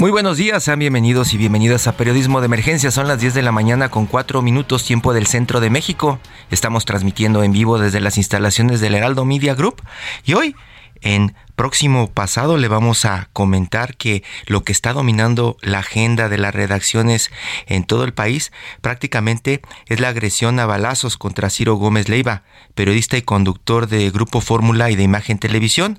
[0.00, 2.90] Muy buenos días, sean bienvenidos y bienvenidas a Periodismo de Emergencia.
[2.90, 6.18] Son las 10 de la mañana con 4 minutos tiempo del centro de México.
[6.50, 9.82] Estamos transmitiendo en vivo desde las instalaciones del Heraldo Media Group
[10.24, 10.56] y hoy
[11.02, 16.38] en próximo pasado le vamos a comentar que lo que está dominando la agenda de
[16.38, 17.30] las redacciones
[17.66, 22.44] en todo el país prácticamente es la agresión a balazos contra Ciro Gómez Leiva,
[22.74, 25.98] periodista y conductor de Grupo Fórmula y de Imagen Televisión.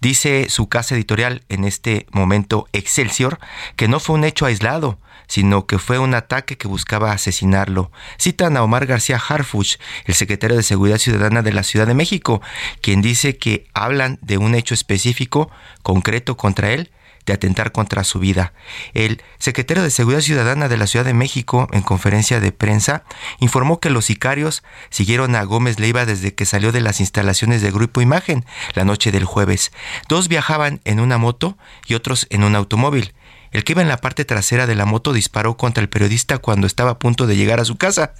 [0.00, 3.40] Dice su casa editorial en este momento Excelsior
[3.74, 5.00] que no fue un hecho aislado,
[5.30, 7.92] sino que fue un ataque que buscaba asesinarlo.
[8.18, 12.42] Citan a Omar García Harfuch, el secretario de Seguridad Ciudadana de la Ciudad de México,
[12.80, 14.99] quien dice que hablan de un hecho específico,
[15.82, 16.90] concreto contra él,
[17.26, 18.52] de atentar contra su vida.
[18.94, 23.04] El secretario de Seguridad Ciudadana de la Ciudad de México, en conferencia de prensa,
[23.38, 27.70] informó que los sicarios siguieron a Gómez Leiva desde que salió de las instalaciones de
[27.70, 29.72] Grupo Imagen la noche del jueves.
[30.08, 31.56] Dos viajaban en una moto
[31.86, 33.12] y otros en un automóvil.
[33.52, 36.66] El que iba en la parte trasera de la moto disparó contra el periodista cuando
[36.66, 38.14] estaba a punto de llegar a su casa,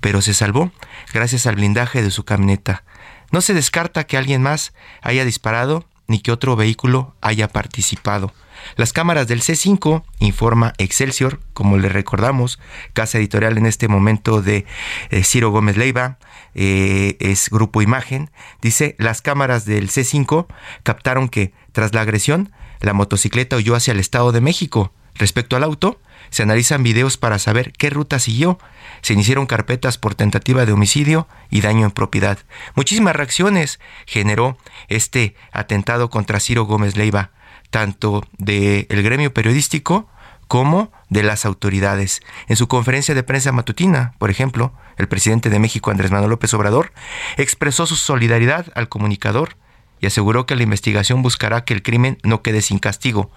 [0.00, 0.72] pero se salvó
[1.12, 2.82] gracias al blindaje de su camioneta.
[3.30, 4.72] No se descarta que alguien más
[5.02, 8.32] haya disparado ni que otro vehículo haya participado.
[8.76, 12.58] Las cámaras del C5, informa Excelsior, como le recordamos,
[12.92, 14.66] casa editorial en este momento de
[15.10, 16.18] eh, Ciro Gómez Leiva,
[16.54, 18.30] eh, es Grupo Imagen,
[18.62, 20.46] dice, las cámaras del C5
[20.82, 24.92] captaron que, tras la agresión, la motocicleta huyó hacia el Estado de México.
[25.14, 26.00] Respecto al auto,
[26.30, 28.58] se analizan videos para saber qué ruta siguió.
[29.02, 32.38] Se iniciaron carpetas por tentativa de homicidio y daño en propiedad.
[32.74, 34.56] Muchísimas reacciones generó
[34.88, 37.30] este atentado contra Ciro Gómez Leiva,
[37.70, 40.08] tanto del gremio periodístico
[40.48, 42.22] como de las autoridades.
[42.48, 46.52] En su conferencia de prensa matutina, por ejemplo, el presidente de México, Andrés Manuel López
[46.54, 46.92] Obrador,
[47.36, 49.56] expresó su solidaridad al comunicador
[50.00, 53.30] y aseguró que la investigación buscará que el crimen no quede sin castigo.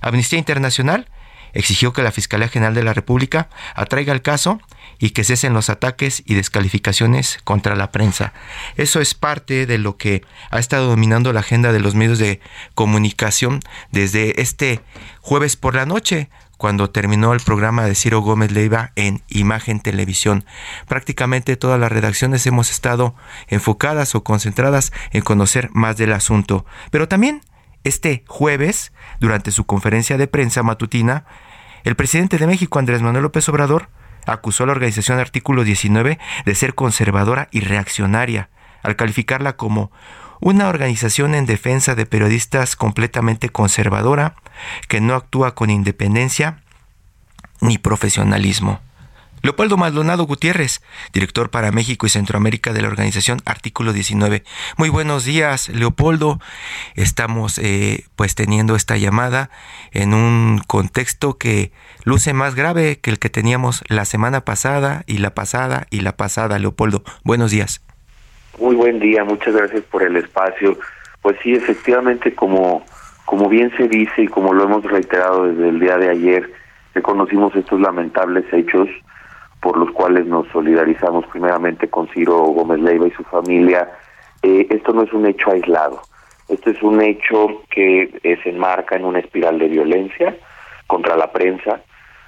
[0.00, 1.08] Amnistía Internacional
[1.54, 4.60] exigió que la Fiscalía General de la República atraiga el caso
[4.98, 8.32] y que cesen los ataques y descalificaciones contra la prensa.
[8.76, 12.40] Eso es parte de lo que ha estado dominando la agenda de los medios de
[12.74, 13.60] comunicación
[13.90, 14.80] desde este
[15.20, 20.44] jueves por la noche, cuando terminó el programa de Ciro Gómez Leiva en Imagen Televisión.
[20.86, 23.14] Prácticamente todas las redacciones hemos estado
[23.48, 26.64] enfocadas o concentradas en conocer más del asunto.
[26.90, 27.42] Pero también
[27.84, 31.24] este jueves, durante su conferencia de prensa matutina,
[31.84, 33.88] el presidente de México, Andrés Manuel López Obrador,
[34.26, 38.48] acusó a la organización Artículo 19 de ser conservadora y reaccionaria,
[38.82, 39.92] al calificarla como
[40.40, 44.34] una organización en defensa de periodistas completamente conservadora,
[44.88, 46.62] que no actúa con independencia
[47.60, 48.80] ni profesionalismo.
[49.44, 50.80] Leopoldo Maldonado Gutiérrez,
[51.12, 54.42] director para México y Centroamérica de la organización Artículo 19.
[54.78, 56.38] Muy buenos días, Leopoldo.
[56.96, 59.50] Estamos eh, pues teniendo esta llamada
[59.92, 61.72] en un contexto que
[62.04, 66.16] luce más grave que el que teníamos la semana pasada y la pasada y la
[66.16, 67.02] pasada, Leopoldo.
[67.22, 67.84] Buenos días.
[68.58, 70.78] Muy buen día, muchas gracias por el espacio.
[71.20, 72.82] Pues sí, efectivamente, como,
[73.26, 76.50] como bien se dice y como lo hemos reiterado desde el día de ayer,
[76.94, 78.88] reconocimos estos lamentables hechos
[79.64, 83.90] por los cuales nos solidarizamos primeramente con Ciro Gómez Leiva y su familia.
[84.42, 86.02] Eh, esto no es un hecho aislado,
[86.50, 90.36] esto es un hecho que eh, se enmarca en una espiral de violencia
[90.86, 91.80] contra la prensa,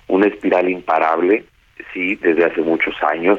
[0.09, 1.45] una espiral imparable,
[1.93, 3.39] sí, desde hace muchos años,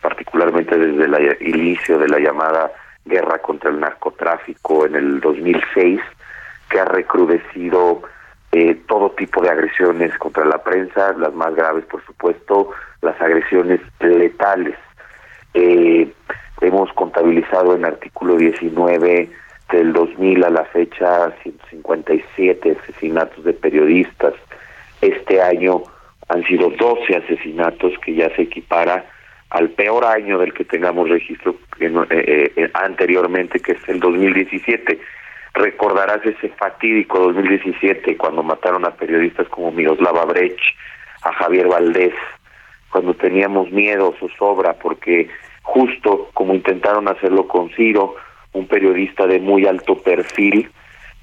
[0.00, 2.70] particularmente desde el inicio de la llamada
[3.04, 6.00] guerra contra el narcotráfico en el 2006,
[6.70, 8.00] que ha recrudecido
[8.54, 12.70] eh, todo tipo de agresiones contra la prensa, las más graves, por supuesto,
[13.02, 14.76] las agresiones letales.
[15.54, 16.08] Eh,
[16.60, 16.70] eh,
[17.16, 19.28] realizado en artículo 19
[19.72, 24.34] del 2000 a la fecha 157 asesinatos de periodistas.
[25.00, 25.82] Este año
[26.28, 29.04] han sido 12 asesinatos que ya se equipara
[29.50, 34.98] al peor año del que tengamos registro eh, eh, eh, anteriormente, que es el 2017.
[35.54, 40.60] Recordarás ese fatídico 2017 cuando mataron a periodistas como Miroslava Brecht,
[41.22, 42.14] a Javier Valdés,
[42.90, 45.28] cuando teníamos miedo, zozobra, porque
[45.62, 48.16] justo como intentaron hacerlo con Ciro,
[48.52, 50.70] un periodista de muy alto perfil,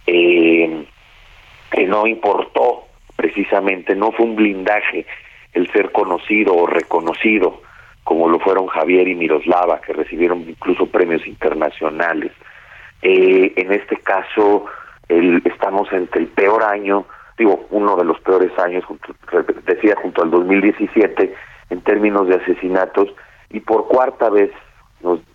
[0.06, 2.86] que no importó
[3.16, 5.06] precisamente, no fue un blindaje
[5.54, 7.62] el ser conocido o reconocido,
[8.04, 12.32] como lo fueron Javier y Miroslava, que recibieron incluso premios internacionales.
[13.02, 14.66] Eh, en este caso,
[15.10, 17.06] el, estamos entre el peor año,
[17.38, 18.84] digo, uno de los peores años,
[19.66, 21.34] decía, junto al 2017,
[21.70, 23.10] en términos de asesinatos,
[23.50, 24.52] y por cuarta vez,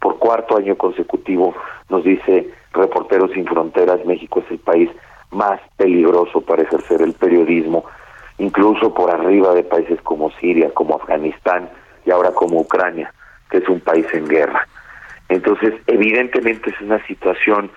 [0.01, 1.55] por cuarto año consecutivo,
[1.89, 4.91] nos dice Reporteros Sin Fronteras, México es el país
[5.31, 7.85] más peligroso para ejercer el periodismo,
[8.39, 11.69] incluso por arriba de países como Siria, como Afganistán
[12.05, 13.13] y ahora como Ucrania,
[13.51, 14.67] que es un país en guerra.
[15.29, 17.71] Entonces, evidentemente es una situación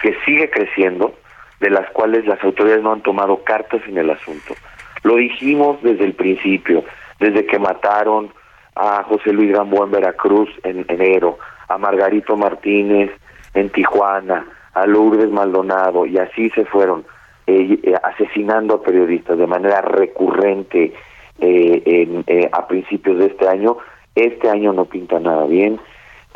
[0.00, 1.14] que sigue creciendo,
[1.60, 4.54] de las cuales las autoridades no han tomado cartas en el asunto.
[5.02, 6.84] Lo dijimos desde el principio,
[7.18, 8.30] desde que mataron
[8.74, 11.38] a José Luis Gamboa en Veracruz en enero,
[11.68, 13.10] a Margarito Martínez
[13.54, 17.06] en Tijuana, a Lourdes Maldonado, y así se fueron
[17.46, 20.92] eh, eh, asesinando a periodistas de manera recurrente
[21.40, 23.78] eh, a principios de este año.
[24.14, 25.78] Este año no pinta nada bien.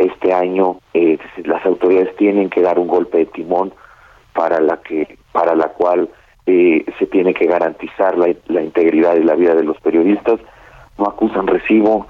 [0.01, 0.79] Este año
[1.45, 3.75] las autoridades tienen que dar un golpe de timón
[4.33, 6.09] para la que para la cual
[6.47, 10.41] se tiene que garantizar la, integridad y la vida de los periodistas.
[10.99, 12.07] No acusan recibo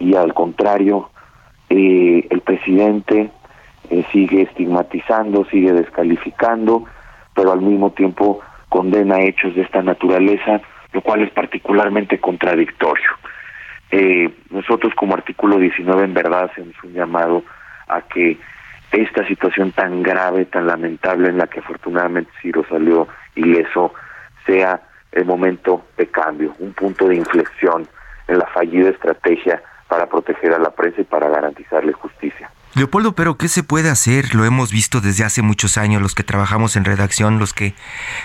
[0.00, 1.10] y al contrario,
[1.68, 3.30] el presidente
[3.90, 6.84] eh, sigue estigmatizando, sigue descalificando,
[7.34, 8.40] pero al mismo tiempo
[8.70, 10.60] condena hechos de esta naturaleza,
[10.92, 13.10] lo cual es particularmente contradictorio.
[13.90, 17.44] Eh, nosotros como artículo 19 en verdad hacemos un llamado
[17.88, 18.38] a que
[18.92, 23.92] esta situación tan grave, tan lamentable en la que afortunadamente Ciro salió ileso,
[24.44, 24.80] sea
[25.12, 27.88] el momento de cambio, un punto de inflexión
[28.28, 32.50] en la fallida estrategia para proteger a la prensa y para garantizarle justicia.
[32.76, 34.34] Leopoldo, pero ¿qué se puede hacer?
[34.34, 37.74] Lo hemos visto desde hace muchos años, los que trabajamos en redacción, los que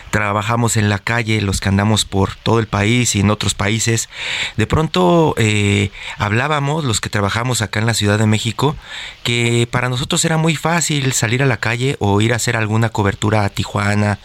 [0.10, 4.10] trabajamos en la calle, los que andamos por todo el país y en otros países.
[4.58, 8.76] De pronto eh, hablábamos, los que trabajamos acá en la Ciudad de México,
[9.24, 12.90] que para nosotros era muy fácil salir a la calle o ir a hacer alguna
[12.90, 14.20] cobertura a Tijuana,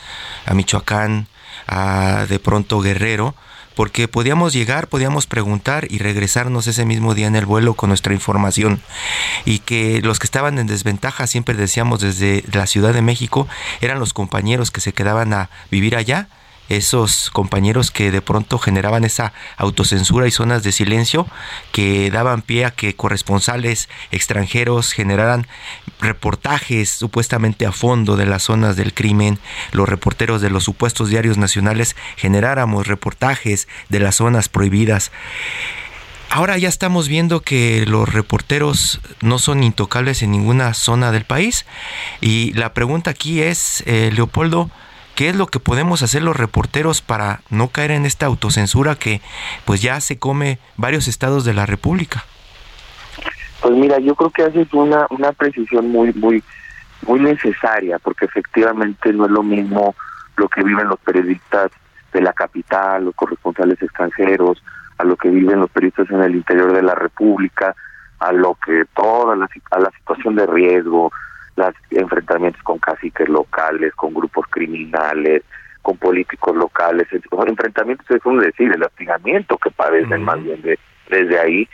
[0.45, 1.29] a Michoacán,
[1.69, 3.37] a de pronto Guerrero
[3.77, 8.15] porque podíamos llegar, podíamos preguntar y regresarnos ese mismo día en el vuelo con nuestra
[8.15, 8.81] información.
[9.45, 13.47] Y que los que estaban en desventaja, siempre decíamos desde la Ciudad de México,
[13.83, 16.27] eran los compañeros que se quedaban a vivir allá
[16.69, 21.27] esos compañeros que de pronto generaban esa autocensura y zonas de silencio
[21.73, 25.47] que daban pie a que corresponsales extranjeros generaran
[26.01, 29.39] reportajes supuestamente a fondo de las zonas del crimen,
[29.73, 35.13] los reporteros de los supuestos diarios nacionales generáramos reportajes de las zonas prohibidas.
[36.29, 41.67] Ahora ya estamos viendo que los reporteros no son intocables en ninguna zona del país
[42.21, 44.71] y la pregunta aquí es, eh, Leopoldo,
[45.17, 49.23] ¿Qué es lo que podemos hacer los reporteros para no caer en esta autocensura que
[49.65, 52.25] pues ya se come varios estados de la República?
[53.63, 56.45] Pues mira, yo creo que haces una, una precisión muy, muy,
[57.07, 59.95] muy necesaria, porque efectivamente no es lo mismo
[60.37, 61.71] lo que viven los periodistas
[62.13, 64.63] de la capital, los corresponsales extranjeros,
[64.99, 67.75] a lo que viven los periodistas en el interior de la República,
[68.19, 71.11] a lo que toda la, a la situación de riesgo,
[71.57, 75.43] los enfrentamientos con caciques locales, con grupos criminales,
[75.83, 81.39] con políticos locales, enfrentamientos es un decir, el hostigamiento que padecen más bien de, desde
[81.39, 81.69] ahí,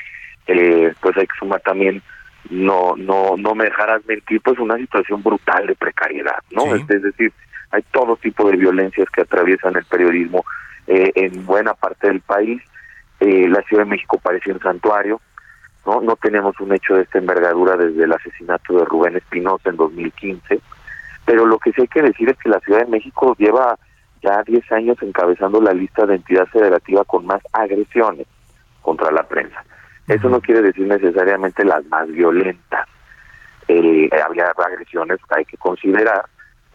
[0.46, 2.02] eh, pues hay que sumar también
[2.50, 7.32] no no no me dejarás mentir pues una situación brutal de precariedad no es, decir
[7.70, 10.44] hay todo tipo de violencias que atraviesan el periodismo
[10.88, 12.60] eh, en buena parte del país
[13.20, 15.20] eh, la Ciudad de México parece un santuario
[15.86, 19.76] no no tenemos un hecho de esta envergadura desde el asesinato de Rubén Espinosa en
[19.76, 20.60] 2015
[21.24, 23.78] pero lo que sí hay que decir es que la Ciudad de México lleva
[24.22, 28.26] ya 10 años encabezando la lista de entidad federativa con más agresiones
[28.80, 29.64] contra la prensa.
[30.08, 32.88] Eso no quiere decir necesariamente las más violentas.
[33.68, 36.24] Eh, había agresiones que hay que considerar,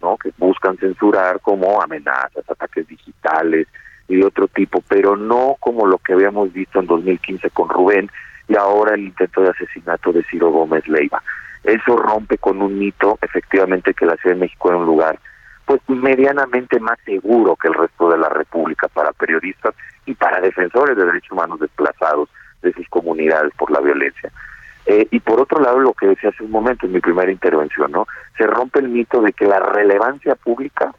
[0.02, 0.18] ¿no?
[0.18, 3.68] Que buscan censurar como amenazas, ataques digitales
[4.08, 8.10] y de otro tipo, pero no como lo que habíamos visto en 2015 con Rubén,
[8.48, 11.22] y ahora el intento de asesinato de Ciro Gómez Leiva.
[11.64, 15.20] Eso rompe con un mito, efectivamente, que la Ciudad de México era un lugar
[15.66, 19.76] pues medianamente más seguro que el resto de la República para periodistas
[20.06, 22.30] y para defensores de derechos humanos desplazados
[22.62, 24.32] de sus comunidades por la violencia.
[24.86, 27.92] Eh, y por otro lado, lo que decía hace un momento en mi primera intervención,
[27.92, 28.08] ¿no?
[28.38, 30.94] Se rompe el mito de que la relevancia pública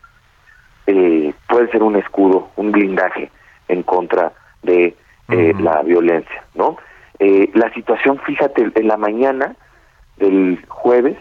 [0.86, 3.30] eh, puede ser un escudo, un blindaje
[3.68, 4.94] en contra de
[5.30, 6.76] eh, la violencia, ¿no?
[7.18, 9.56] La situación, fíjate, en la mañana
[10.18, 11.16] del jueves,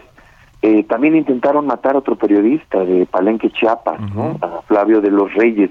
[0.88, 4.38] también intentaron matar a otro periodista de Palenque, Chiapas, ¿no?
[4.42, 5.70] A Flavio de los Reyes.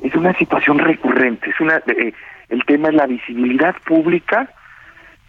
[0.00, 1.82] Es una situación recurrente, es una
[2.48, 4.48] el tema es la visibilidad pública,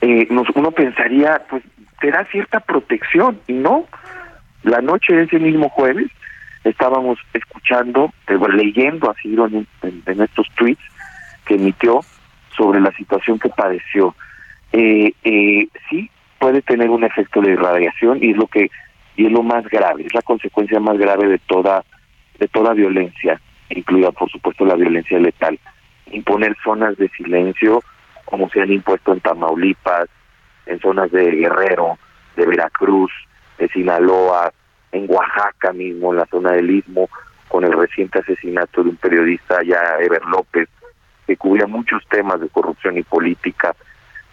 [0.02, 1.64] eh, uno pensaría, pues
[2.00, 3.86] te da cierta protección, y no.
[4.64, 6.08] La noche de ese mismo jueves
[6.64, 10.82] estábamos escuchando, eh, leyendo así en, en, estos tweets
[11.46, 12.02] que emitió
[12.56, 14.16] sobre la situación que padeció.
[14.78, 18.70] Eh, eh, sí, puede tener un efecto de irradiación y es lo que
[19.18, 21.86] y es lo más grave, es la consecuencia más grave de toda
[22.38, 23.40] de toda violencia,
[23.70, 25.58] incluida por supuesto la violencia letal
[26.12, 27.82] imponer zonas de silencio
[28.26, 30.10] como se han impuesto en Tamaulipas,
[30.66, 31.98] en zonas de Guerrero,
[32.36, 33.12] de Veracruz,
[33.60, 34.52] de Sinaloa,
[34.92, 37.08] en Oaxaca mismo, en la zona del Istmo,
[37.48, 40.68] con el reciente asesinato de un periodista ya Ever López,
[41.28, 43.76] que cubría muchos temas de corrupción y política.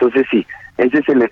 [0.03, 0.45] Entonces sí,
[0.79, 1.31] ese es el,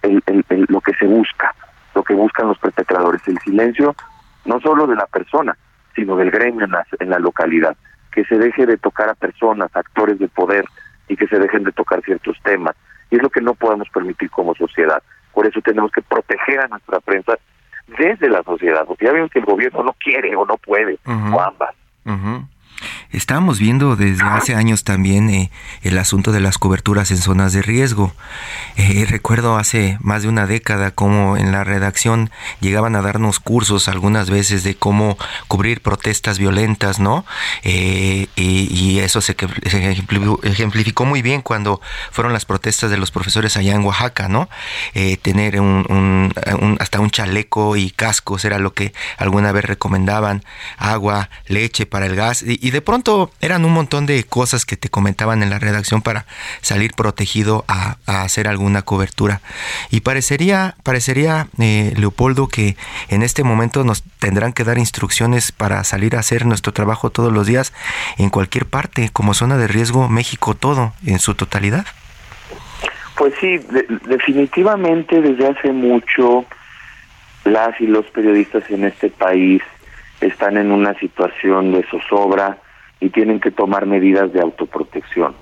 [0.68, 1.52] lo que se busca,
[1.92, 3.96] lo que buscan los perpetradores, el silencio
[4.44, 5.56] no solo de la persona,
[5.96, 6.68] sino del gremio
[7.00, 7.76] en la localidad
[8.12, 10.64] que se deje de tocar a personas, actores de poder
[11.08, 12.76] y que se dejen de tocar ciertos temas.
[13.10, 15.02] Y es lo que no podemos permitir como sociedad.
[15.34, 17.38] Por eso tenemos que proteger a nuestra prensa
[17.98, 21.40] desde la sociedad, porque ya vemos que el gobierno no quiere o no puede, o
[21.40, 21.74] ambas.
[23.12, 25.50] Estábamos viendo desde hace años también eh,
[25.82, 28.12] el asunto de las coberturas en zonas de riesgo.
[28.76, 33.88] Eh, recuerdo hace más de una década cómo en la redacción llegaban a darnos cursos
[33.88, 35.18] algunas veces de cómo
[35.48, 37.24] cubrir protestas violentas, ¿no?
[37.64, 39.34] Eh, y, eso se,
[40.42, 44.48] ejemplificó muy bien cuando fueron las protestas de los profesores allá en Oaxaca, ¿no?
[45.22, 46.32] tener un,
[46.80, 50.44] hasta un chaleco y cascos era lo que alguna vez recomendaban,
[50.76, 54.76] agua, leche para el gas y, y de pronto eran un montón de cosas que
[54.76, 56.26] te comentaban en la redacción para
[56.60, 59.40] salir protegido a, hacer alguna cobertura.
[59.90, 62.76] Y parecería, parecería eh, Leopoldo, que
[63.08, 67.32] en este momento nos tendrán que dar instrucciones para salir a hacer nuestro trabajo todos
[67.32, 67.72] los días
[68.18, 71.86] en cualquier parte, como zona de riesgo, México todo, en su totalidad.
[73.16, 73.60] Pues sí,
[74.06, 76.46] definitivamente desde hace mucho
[77.44, 79.62] las y los periodistas en este país
[80.20, 82.58] están en una situación de zozobra,
[83.00, 85.34] y tienen que tomar medidas de autoprotección.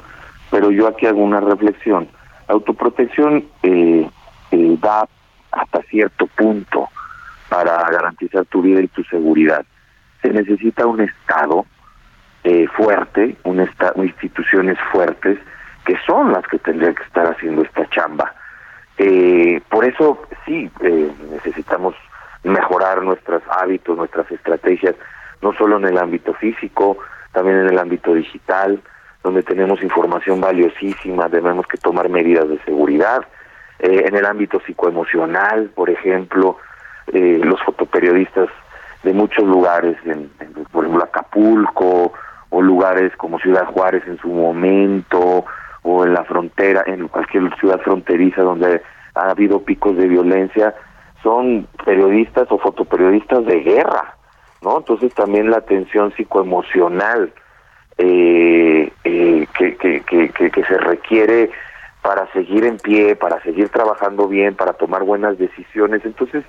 [0.51, 2.09] Pero yo aquí hago una reflexión.
[2.47, 4.09] Autoprotección eh,
[4.53, 5.07] eh, da
[5.51, 6.89] hasta cierto punto
[7.49, 9.67] para garantizar tu vida y tu seguridad.
[10.23, 11.67] Se necesita un Estado
[12.45, 15.39] eh, fuerte, un estado, instituciones fuertes,
[15.85, 18.33] que son las que tendrían que estar haciendo esta chamba.
[18.97, 20.71] Eh, por eso sí
[21.31, 21.95] necesitamos
[22.45, 24.95] mejorar nuestros hábitos, nuestras estrategias,
[25.43, 26.99] no solo en el ámbito físico,
[27.33, 28.81] también en el ámbito digital,
[29.23, 33.23] donde tenemos información valiosísima, tenemos que tomar medidas de seguridad.
[33.79, 36.57] Eh, en el ámbito psicoemocional, por ejemplo,
[37.13, 38.49] eh, los fotoperiodistas
[39.03, 40.31] de muchos lugares, en,
[40.73, 42.13] por ejemplo Acapulco,
[42.51, 45.45] o lugares como Ciudad Juárez en su momento,
[45.83, 48.83] o en la frontera, en cualquier ciudad fronteriza donde
[49.15, 50.75] ha habido picos de violencia,
[51.29, 54.15] son periodistas o fotoperiodistas de guerra,
[54.63, 54.79] ¿no?
[54.79, 57.35] Entonces también la atención psicoemocional
[57.99, 61.51] eh, eh, que, se requiere
[62.01, 66.03] para seguir en pie, para seguir trabajando bien, para tomar buenas decisiones.
[66.07, 66.45] Entonces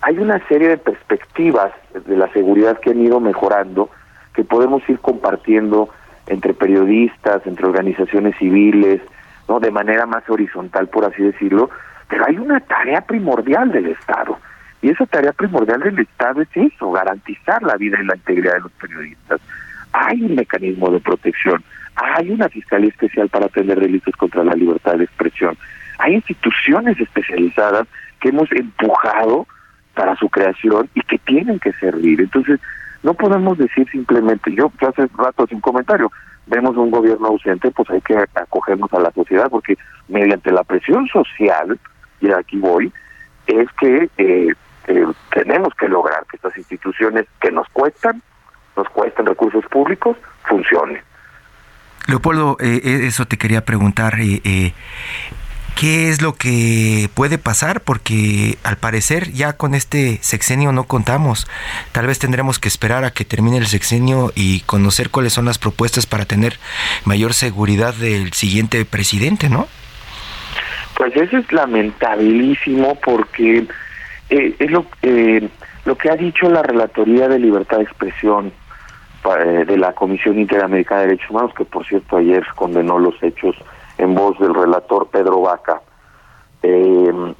[0.00, 3.90] hay una serie de perspectivas de la seguridad que han ido mejorando,
[4.32, 5.90] que podemos ir compartiendo
[6.28, 9.02] entre periodistas, entre organizaciones civiles,
[9.50, 11.68] no de manera más horizontal, por así decirlo,
[12.14, 14.38] pero hay una tarea primordial del Estado
[14.80, 18.60] y esa tarea primordial del Estado es eso, garantizar la vida y la integridad de
[18.60, 19.40] los periodistas.
[19.92, 21.64] Hay un mecanismo de protección,
[21.96, 25.58] hay una fiscalía especial para atender delitos contra la libertad de expresión,
[25.98, 27.88] hay instituciones especializadas
[28.20, 29.48] que hemos empujado
[29.94, 32.20] para su creación y que tienen que servir.
[32.20, 32.60] Entonces,
[33.02, 36.12] no podemos decir simplemente, yo hace rato sin comentario,
[36.46, 41.08] vemos un gobierno ausente, pues hay que acogernos a la sociedad, porque mediante la presión
[41.08, 41.76] social,
[42.28, 42.92] y aquí voy,
[43.46, 44.54] es que eh,
[44.86, 48.22] eh, tenemos que lograr que estas instituciones que nos cuestan,
[48.76, 51.00] nos cuestan recursos públicos, funcionen.
[52.06, 54.18] Leopoldo, eh, eh, eso te quería preguntar.
[55.74, 57.80] ¿Qué es lo que puede pasar?
[57.80, 61.48] Porque al parecer ya con este sexenio no contamos.
[61.90, 65.58] Tal vez tendremos que esperar a que termine el sexenio y conocer cuáles son las
[65.58, 66.60] propuestas para tener
[67.04, 69.66] mayor seguridad del siguiente presidente, ¿no?
[71.04, 73.66] Pues eso es lamentabilísimo porque
[74.30, 75.46] eh, es lo, eh,
[75.84, 78.50] lo que ha dicho la Relatoría de Libertad de Expresión
[79.38, 83.54] eh, de la Comisión Interamericana de Derechos Humanos, que por cierto ayer condenó los hechos
[83.98, 85.82] en voz del relator Pedro Vaca.
[86.62, 87.34] lo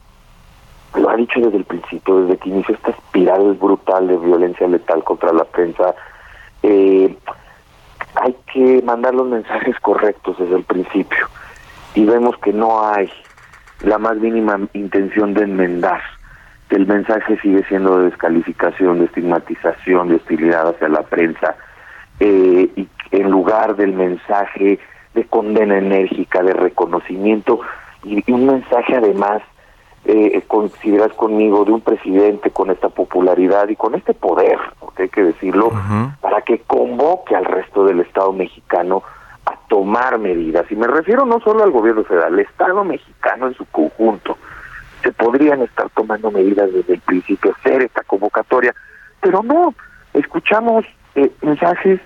[1.08, 5.32] ha dicho desde el principio, desde que inició esta espiral brutal de violencia letal contra
[5.32, 5.94] la prensa.
[6.62, 11.28] hay que mandar los mensajes correctos desde el principio
[11.94, 13.10] y vemos que no hay
[13.84, 16.00] la más mínima intención de enmendar.
[16.70, 21.56] El mensaje sigue siendo de descalificación, de estigmatización, de hostilidad hacia la prensa,
[22.20, 24.78] eh, y en lugar del mensaje
[25.14, 27.60] de condena enérgica, de reconocimiento,
[28.02, 29.42] y, un mensaje además,
[30.04, 35.08] eh, consideras conmigo, de un presidente con esta popularidad y con este poder, porque hay
[35.08, 35.70] que decirlo,
[36.20, 39.02] para que convoque al resto del Estado mexicano
[39.46, 40.70] a tomar medidas.
[40.70, 44.38] Y me refiero no solo al gobierno federal, al Estado mexicano en su conjunto.
[45.02, 48.74] Se podrían estar tomando medidas desde el principio, hacer esta convocatoria,
[49.20, 49.74] pero no,
[50.14, 52.00] escuchamos eh, mensajes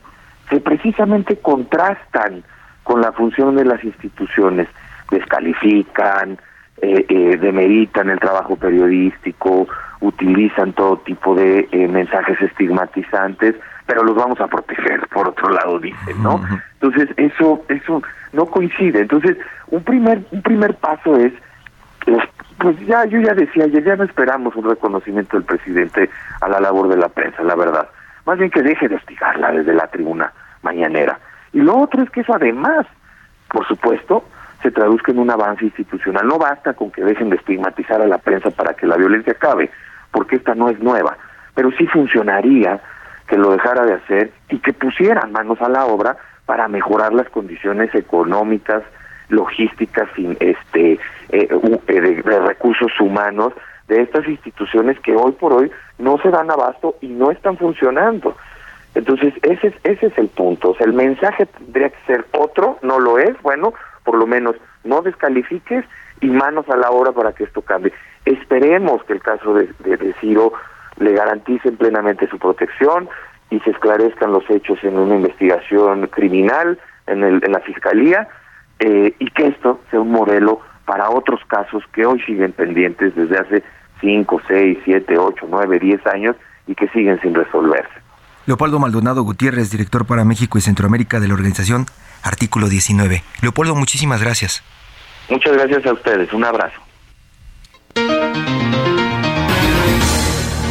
[0.50, 2.42] que precisamente contrastan
[2.82, 4.66] con la función de las instituciones,
[5.10, 6.38] descalifican,
[6.80, 9.66] eh, eh, demeritan el trabajo periodístico,
[10.00, 13.56] utilizan todo tipo de eh, mensajes estigmatizantes,
[13.88, 16.38] pero los vamos a proteger, por otro lado dicen, ¿no?
[16.74, 18.02] Entonces, eso eso
[18.34, 19.00] no coincide.
[19.00, 21.32] Entonces, un primer un primer paso es
[22.58, 26.10] pues ya yo ya decía ayer ya no esperamos un reconocimiento del presidente
[26.42, 27.88] a la labor de la prensa, la verdad.
[28.26, 31.18] Más bien que deje de hostigarla desde la tribuna mañanera.
[31.54, 32.86] Y lo otro es que eso además,
[33.50, 34.22] por supuesto,
[34.62, 36.28] se traduzca en un avance institucional.
[36.28, 39.70] No basta con que dejen de estigmatizar a la prensa para que la violencia acabe,
[40.10, 41.16] porque esta no es nueva,
[41.54, 42.82] pero sí funcionaría
[43.28, 47.28] que lo dejara de hacer y que pusieran manos a la obra para mejorar las
[47.28, 48.82] condiciones económicas,
[49.28, 50.08] logísticas,
[50.40, 50.98] este, eh,
[51.30, 51.48] eh,
[51.86, 53.52] de, de recursos humanos
[53.86, 58.36] de estas instituciones que hoy por hoy no se dan abasto y no están funcionando.
[58.94, 60.70] Entonces, ese es, ese es el punto.
[60.70, 63.72] O sea, el mensaje tendría que ser otro, no lo es, bueno,
[64.04, 65.84] por lo menos no descalifiques
[66.20, 67.92] y manos a la obra para que esto cambie.
[68.24, 70.52] Esperemos que el caso de, de, Ciro
[71.00, 73.08] le garanticen plenamente su protección
[73.50, 78.28] y se esclarezcan los hechos en una investigación criminal en, el, en la fiscalía
[78.78, 83.38] eh, y que esto sea un modelo para otros casos que hoy siguen pendientes desde
[83.38, 83.62] hace
[84.00, 87.92] 5, 6, 7, 8, 9, 10 años y que siguen sin resolverse.
[88.46, 91.86] Leopoldo Maldonado Gutiérrez, director para México y Centroamérica de la organización
[92.22, 93.22] artículo 19.
[93.42, 94.62] Leopoldo, muchísimas gracias.
[95.28, 96.32] Muchas gracias a ustedes.
[96.32, 96.80] Un abrazo.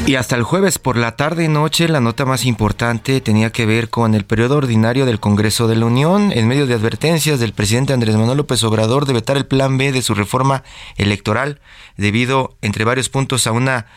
[0.07, 3.65] Y hasta el jueves por la tarde y noche la nota más importante tenía que
[3.65, 7.51] ver con el periodo ordinario del Congreso de la Unión en medio de advertencias del
[7.51, 10.63] presidente Andrés Manuel López Obrador de vetar el plan B de su reforma
[10.95, 11.59] electoral
[11.97, 13.87] debido, entre varios puntos, a una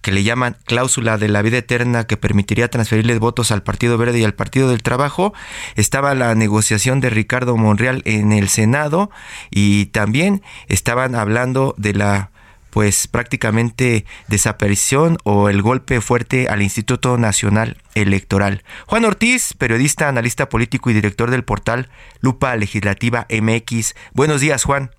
[0.00, 4.20] que le llaman cláusula de la vida eterna que permitiría transferirles votos al Partido Verde
[4.20, 5.34] y al Partido del Trabajo.
[5.74, 9.10] Estaba la negociación de Ricardo Monreal en el Senado
[9.50, 12.30] y también estaban hablando de la
[12.78, 18.62] pues prácticamente desaparición o el golpe fuerte al Instituto Nacional Electoral.
[18.86, 21.88] Juan Ortiz, periodista, analista político y director del portal
[22.20, 23.96] Lupa Legislativa MX.
[24.12, 24.92] Buenos días, Juan.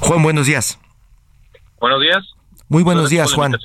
[0.00, 0.80] Juan, buenos días.
[1.78, 2.24] Buenos días.
[2.66, 3.56] Muy buenos días, Juan.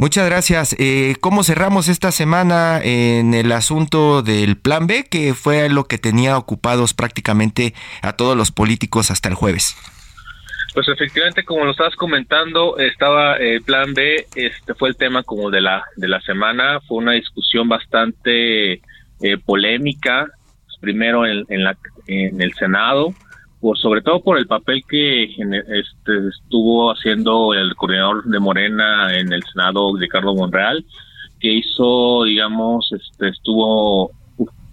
[0.00, 0.74] Muchas gracias.
[0.78, 5.98] Eh, ¿Cómo cerramos esta semana en el asunto del Plan B, que fue lo que
[5.98, 9.76] tenía ocupados prácticamente a todos los políticos hasta el jueves?
[10.72, 15.50] Pues efectivamente, como lo estabas comentando, estaba el Plan B, este fue el tema como
[15.50, 18.80] de la de la semana, fue una discusión bastante eh,
[19.44, 20.28] polémica,
[20.80, 23.14] primero en, en, la, en el Senado,
[23.60, 29.32] por sobre todo por el papel que este, estuvo haciendo el coordinador de Morena en
[29.32, 30.84] el Senado, Ricardo Monreal,
[31.38, 34.10] que hizo, digamos, este, estuvo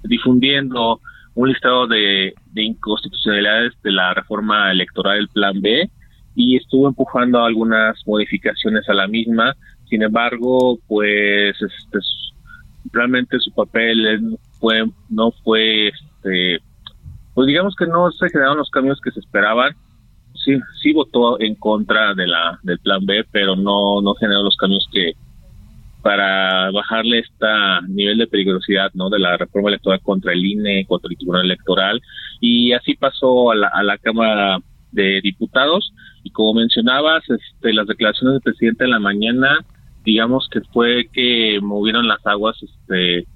[0.04, 1.02] difundiendo
[1.36, 5.90] un listado de, de inconstitucionalidades de la reforma electoral del Plan B
[6.36, 9.56] y estuvo empujando algunas modificaciones a la misma.
[9.90, 12.00] Sin embargo, pues este,
[12.92, 16.60] realmente su papel fue no fue este,
[17.38, 19.76] pues digamos que no se generaron los cambios que se esperaban.
[20.44, 24.58] Sí, sí votó en contra de la del plan B, pero no no generó los
[24.58, 25.14] cambios que
[26.02, 27.46] para bajarle este
[27.90, 32.02] nivel de peligrosidad no de la reforma electoral contra el INE, contra el Tribunal Electoral.
[32.42, 34.58] Y así pasó a la, a la Cámara
[34.92, 35.94] de Diputados.
[36.24, 39.64] Y como mencionabas, este, las declaraciones del presidente en la mañana,
[40.04, 43.28] digamos que fue que movieron las aguas este,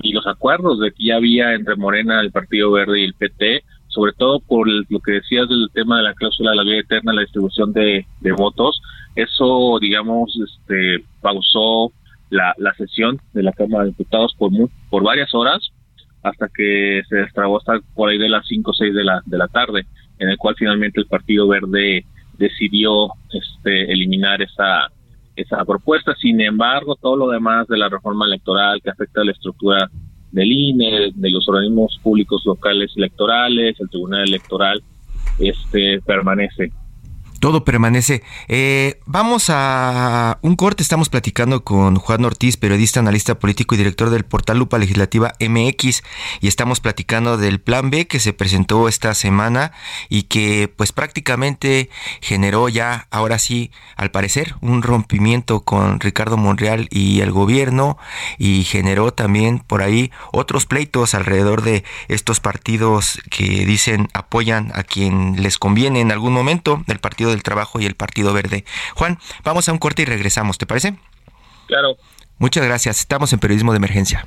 [0.00, 3.64] y los acuerdos de que ya había entre Morena, el Partido Verde y el PT,
[3.88, 7.12] sobre todo por lo que decías del tema de la cláusula de la vida eterna,
[7.12, 8.04] la distribución de,
[8.36, 8.80] votos,
[9.14, 11.92] eso, digamos, este, pausó
[12.30, 14.50] la, la sesión de la Cámara de Diputados por,
[14.90, 15.70] por varias horas
[16.24, 19.38] hasta que se destrabó hasta por ahí de las 5 o 6 de la, de
[19.38, 19.86] la tarde,
[20.18, 22.04] en el cual finalmente el Partido Verde
[22.38, 24.90] decidió este, eliminar esa,
[25.36, 26.14] esa propuesta.
[26.14, 29.90] Sin embargo, todo lo demás de la reforma electoral que afecta a la estructura
[30.32, 34.82] del INE, de los organismos públicos locales electorales, el Tribunal Electoral,
[35.38, 36.72] este permanece
[37.44, 38.22] todo permanece.
[38.48, 40.82] Eh, vamos a un corte.
[40.82, 46.02] Estamos platicando con Juan Ortiz, periodista, analista político y director del portal Lupa Legislativa MX.
[46.40, 49.72] Y estamos platicando del plan B que se presentó esta semana
[50.08, 51.90] y que pues prácticamente
[52.22, 57.98] generó ya, ahora sí, al parecer, un rompimiento con Ricardo Monreal y el gobierno
[58.38, 64.82] y generó también por ahí otros pleitos alrededor de estos partidos que dicen apoyan a
[64.82, 68.64] quien les conviene en algún momento, del partido del Trabajo y el Partido Verde.
[68.94, 70.96] Juan, vamos a un corte y regresamos, ¿te parece?
[71.66, 71.96] Claro.
[72.38, 73.00] Muchas gracias.
[73.00, 74.26] Estamos en Periodismo de Emergencia.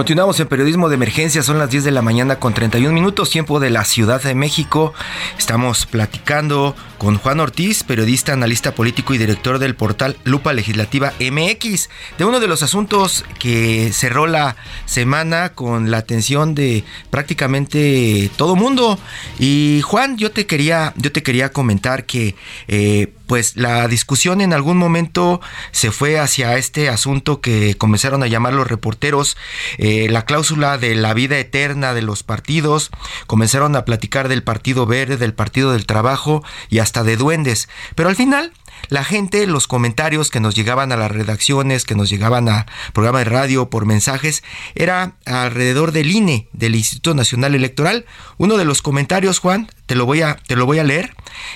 [0.00, 3.60] Continuamos en periodismo de emergencia, son las 10 de la mañana con 31 minutos, tiempo
[3.60, 4.94] de la Ciudad de México.
[5.36, 11.90] Estamos platicando con Juan Ortiz, periodista, analista político y director del portal Lupa Legislativa MX,
[12.16, 18.56] de uno de los asuntos que cerró la semana con la atención de prácticamente todo
[18.56, 18.98] mundo.
[19.38, 22.36] Y Juan, yo te quería, yo te quería comentar que
[22.68, 25.40] eh, pues la discusión en algún momento
[25.70, 29.36] se fue hacia este asunto que comenzaron a llamar los reporteros
[29.78, 32.90] eh, la cláusula de la vida eterna de los partidos,
[33.28, 38.08] comenzaron a platicar del Partido Verde, del Partido del Trabajo y hasta de duendes, pero
[38.08, 38.52] al final
[38.88, 43.20] la gente, los comentarios que nos llegaban a las redacciones, que nos llegaban a programa
[43.20, 44.42] de radio por mensajes,
[44.74, 48.06] era alrededor del INE, del Instituto Nacional Electoral.
[48.38, 51.14] Uno de los comentarios, Juan, te lo voy a, te lo voy a leer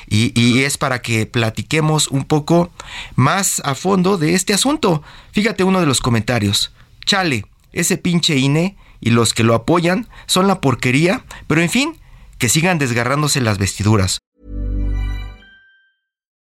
[0.09, 2.71] y, y es para que platiquemos un poco
[3.15, 5.03] más a fondo de este asunto.
[5.33, 6.73] Fíjate uno de los comentarios.
[7.05, 11.99] Chale, ese pinche INE y los que lo apoyan son la porquería, pero en fin,
[12.39, 14.21] que sigan desgarrándose las vestiduras.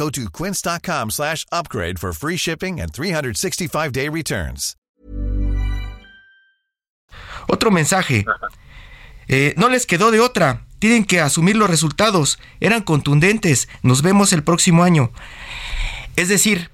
[0.00, 4.76] Go to quince.com/upgrade for free shipping and 365-day returns.
[7.48, 8.24] Otro mensaje.
[9.28, 10.64] Eh, no les quedó de otra.
[10.78, 12.38] Tienen que asumir los resultados.
[12.60, 13.68] Eran contundentes.
[13.82, 15.12] Nos vemos el próximo año.
[16.16, 16.70] Es decir,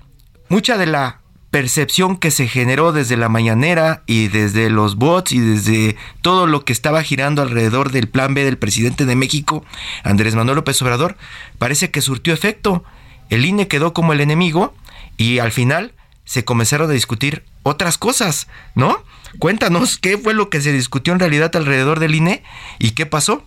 [0.48, 5.38] mucha de la percepción que se generó desde la mañanera y desde los bots y
[5.38, 9.64] desde todo lo que estaba girando alrededor del plan B del presidente de México,
[10.02, 11.16] Andrés Manuel López Obrador,
[11.58, 12.84] parece que surtió efecto.
[13.30, 14.74] El INE quedó como el enemigo
[15.16, 15.92] y al final
[16.24, 19.02] se comenzaron a discutir otras cosas, ¿no?
[19.38, 22.42] Cuéntanos qué fue lo que se discutió en realidad alrededor del INE
[22.78, 23.44] y qué pasó.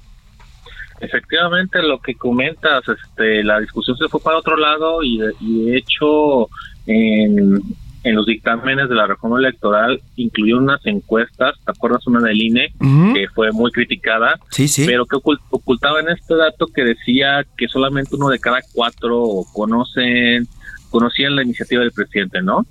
[1.02, 6.50] Efectivamente, lo que comentas, este, la discusión se fue para otro lado y de, hecho
[6.88, 7.62] en,
[8.04, 12.74] los dictámenes de la reforma electoral incluyó unas encuestas, ¿te acuerdas una del INE
[13.14, 14.40] que fue muy criticada?
[14.52, 14.86] Sí, sí.
[14.86, 20.48] Pero que ocultaba en este dato que decía que solamente uno de cada cuatro conocen
[20.90, 22.66] conocían la iniciativa del presidente, ¿no?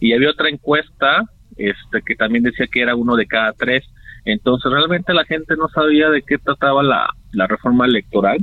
[0.00, 1.24] Y había otra encuesta
[1.56, 3.84] este que también decía que era uno de cada tres.
[4.24, 8.38] Entonces realmente la gente no sabía de qué trataba la, la reforma electoral.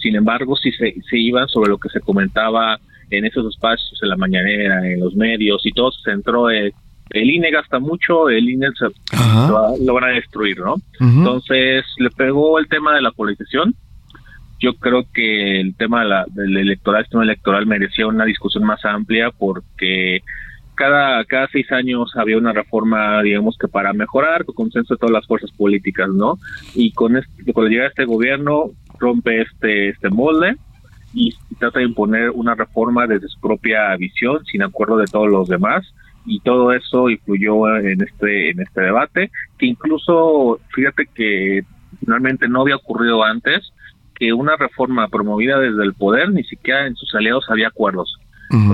[0.00, 2.78] Sin embargo, si se, se iban sobre lo que se comentaba
[3.16, 6.72] en esos espacios, en la mañanera, en los medios, y todo se centró en
[7.12, 8.86] el INE gasta mucho, el INE se,
[9.84, 10.76] lo van a destruir, ¿no?
[10.98, 13.74] Entonces le pegó el tema de la politización.
[14.60, 18.64] Yo creo que el tema de la, del electoral, el sistema electoral merecía una discusión
[18.64, 20.20] más amplia porque
[20.74, 25.12] cada, cada seis años había una reforma, digamos que para mejorar, con consenso de todas
[25.12, 26.38] las fuerzas políticas, ¿no?
[26.74, 30.56] Y con este, cuando llega este gobierno, rompe este, este molde
[31.14, 35.48] y trata de imponer una reforma desde su propia visión, sin acuerdo de todos los
[35.48, 35.92] demás,
[36.24, 41.62] y todo eso influyó en este, en este debate, que incluso, fíjate que
[42.00, 43.72] finalmente no había ocurrido antes,
[44.14, 48.18] que una reforma promovida desde el poder, ni siquiera en sus aliados había acuerdos.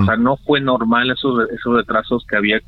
[0.01, 2.59] O sea, no fue normal esos, esos retrasos que había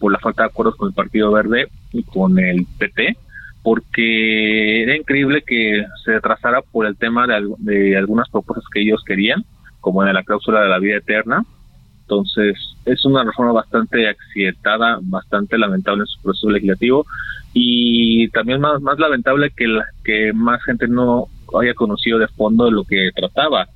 [0.00, 3.16] por la falta de acuerdos con el Partido Verde y con el PT,
[3.66, 9.44] porque era increíble que se retrasara por el tema de, algunas propuestas que ellos querían,
[9.80, 11.44] como de la cláusula de la vida eterna.
[12.02, 17.06] Entonces, es una reforma bastante accidentada, bastante lamentable en su proceso legislativo
[17.54, 21.26] y también más, más lamentable que, la, que más gente no
[21.60, 23.66] haya conocido de fondo lo que trataba.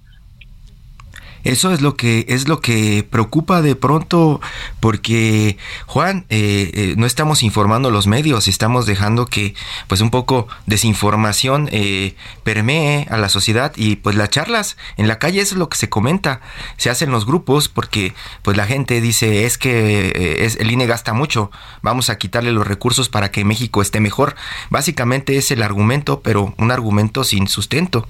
[1.44, 4.40] Eso es lo que es lo que preocupa de pronto
[4.78, 9.54] porque Juan eh, eh, no estamos informando los medios, estamos dejando que
[9.88, 15.18] pues un poco desinformación eh, permee a la sociedad y pues las charlas en la
[15.18, 16.40] calle es lo que se comenta,
[16.76, 21.12] se hacen los grupos porque pues la gente dice es que es, el INE gasta
[21.14, 21.50] mucho,
[21.82, 24.36] vamos a quitarle los recursos para que México esté mejor.
[24.68, 28.06] Básicamente es el argumento, pero un argumento sin sustento.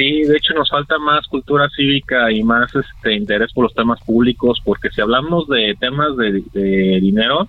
[0.00, 4.00] Sí, de hecho nos falta más cultura cívica y más este interés por los temas
[4.00, 7.46] públicos, porque si hablamos de temas de, dinero,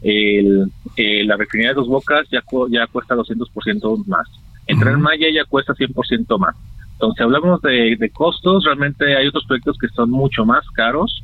[0.00, 4.26] el, eh, la refinería de Dos Bocas ya, ya cuesta 200% más.
[4.66, 6.56] Entrar en Maya ya cuesta 100% más.
[6.92, 11.22] Entonces, si hablamos de, costos, realmente hay otros proyectos que son mucho más caros.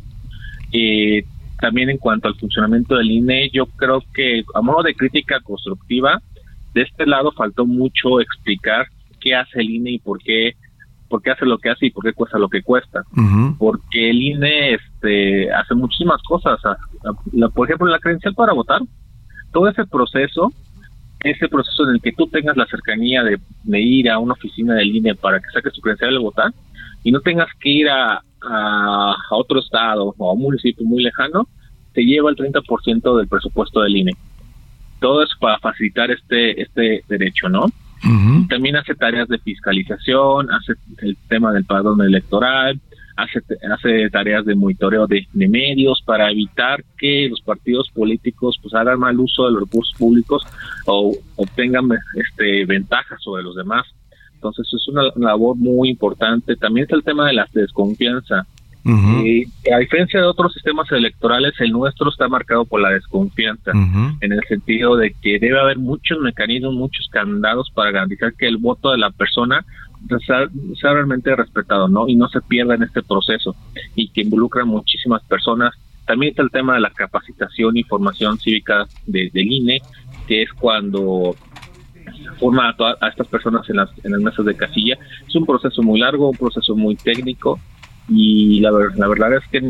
[0.72, 1.24] Eh,
[1.58, 6.20] también en cuanto al funcionamiento del INE, yo creo que a modo de crítica constructiva,
[6.74, 8.88] de este lado faltó mucho explicar
[9.22, 10.54] qué hace el INE y por qué,
[11.08, 13.02] por qué hace lo que hace y por qué cuesta lo que cuesta.
[13.58, 16.58] Porque el INE este, hace muchísimas cosas.
[17.54, 18.80] por ejemplo, la credencial para votar,
[19.52, 20.52] todo ese proceso,
[21.20, 24.94] ese proceso en el que tú tengas la cercanía de, ir a una oficina del
[24.94, 26.52] INE para que saques tu credencial de votar
[27.02, 31.48] y no tengas que ir a, a, otro estado o a un municipio muy lejano,
[31.92, 34.12] te lleva el 30% del presupuesto del INE.
[35.00, 37.66] Todo es para facilitar este, este derecho, ¿no?
[38.48, 42.80] También hace tareas de fiscalización, hace el tema del padrón electoral,
[43.16, 43.40] hace,
[43.72, 49.18] hace tareas de monitoreo de, medios para evitar que los partidos políticos pues hagan mal
[49.18, 50.46] uso de los recursos públicos
[50.86, 53.86] o obtengan este ventajas sobre los demás.
[54.34, 56.56] Entonces es una labor muy importante.
[56.56, 58.46] También está el tema de la desconfianza.
[58.88, 59.44] Eh,
[59.74, 64.40] a diferencia de otros sistemas electorales, el nuestro está marcado por la desconfianza, en el
[64.48, 68.98] sentido de que debe haber muchos mecanismos, muchos candados para garantizar que el voto de
[68.98, 69.64] la persona
[70.24, 72.08] sea, realmente respetado, ¿no?
[72.08, 73.56] Y no se pierda en este proceso
[73.94, 75.74] y que involucra a muchísimas personas.
[76.06, 79.80] También está el tema de la capacitación y formación cívica del INE,
[80.28, 81.34] que es cuando
[82.38, 84.96] forma a, a estas personas en las, en las mesas de casilla.
[85.26, 87.58] Es un proceso muy largo, un proceso muy técnico,
[88.08, 89.60] y la, la verdad es que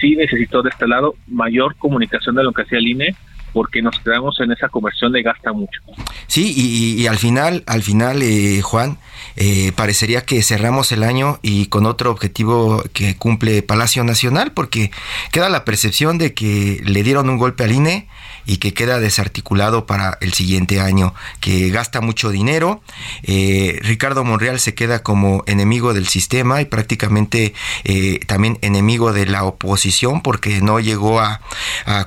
[0.00, 3.16] sí necesitó de este lado mayor comunicación de lo que hacía el INE
[3.54, 5.80] porque nos quedamos en esa conversión de gasta mucho.
[6.26, 8.98] Sí, y, al final, al final, eh, Juan,
[9.36, 14.90] eh, parecería que cerramos el año y con otro objetivo que cumple Palacio Nacional, porque
[15.30, 18.08] queda la percepción de que le dieron un golpe al INE
[18.46, 22.82] y que queda desarticulado para el siguiente año, que gasta mucho dinero.
[23.22, 29.26] Eh, Ricardo Monreal se queda como enemigo del sistema y prácticamente eh, también enemigo de
[29.26, 31.40] la oposición porque no llegó a,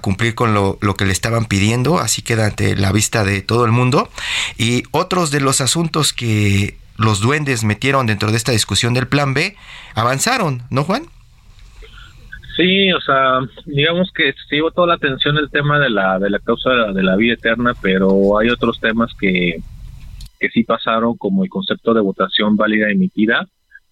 [0.01, 1.11] cumplir con lo, que le
[1.45, 4.09] pidiendo, así queda ante la vista de todo el mundo.
[4.57, 9.33] Y otros de los asuntos que los duendes metieron dentro de esta discusión del plan
[9.33, 9.55] B
[9.93, 11.03] avanzaron, ¿no, Juan?
[12.55, 16.39] Sí, o sea, digamos que se toda la atención el tema de la, de la
[16.39, 19.61] causa de la vida eterna, pero hay otros temas que,
[20.39, 23.47] que sí pasaron, como el concepto de votación válida emitida,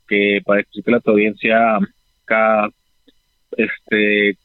[0.08, 1.78] que para explicar a tu audiencia,
[2.24, 2.70] acá,
[3.56, 4.36] este,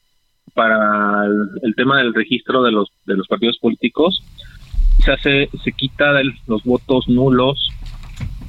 [0.53, 4.23] para el, tema del registro de los, de los partidos políticos,
[5.03, 6.11] se hace, se quita
[6.47, 7.69] los votos nulos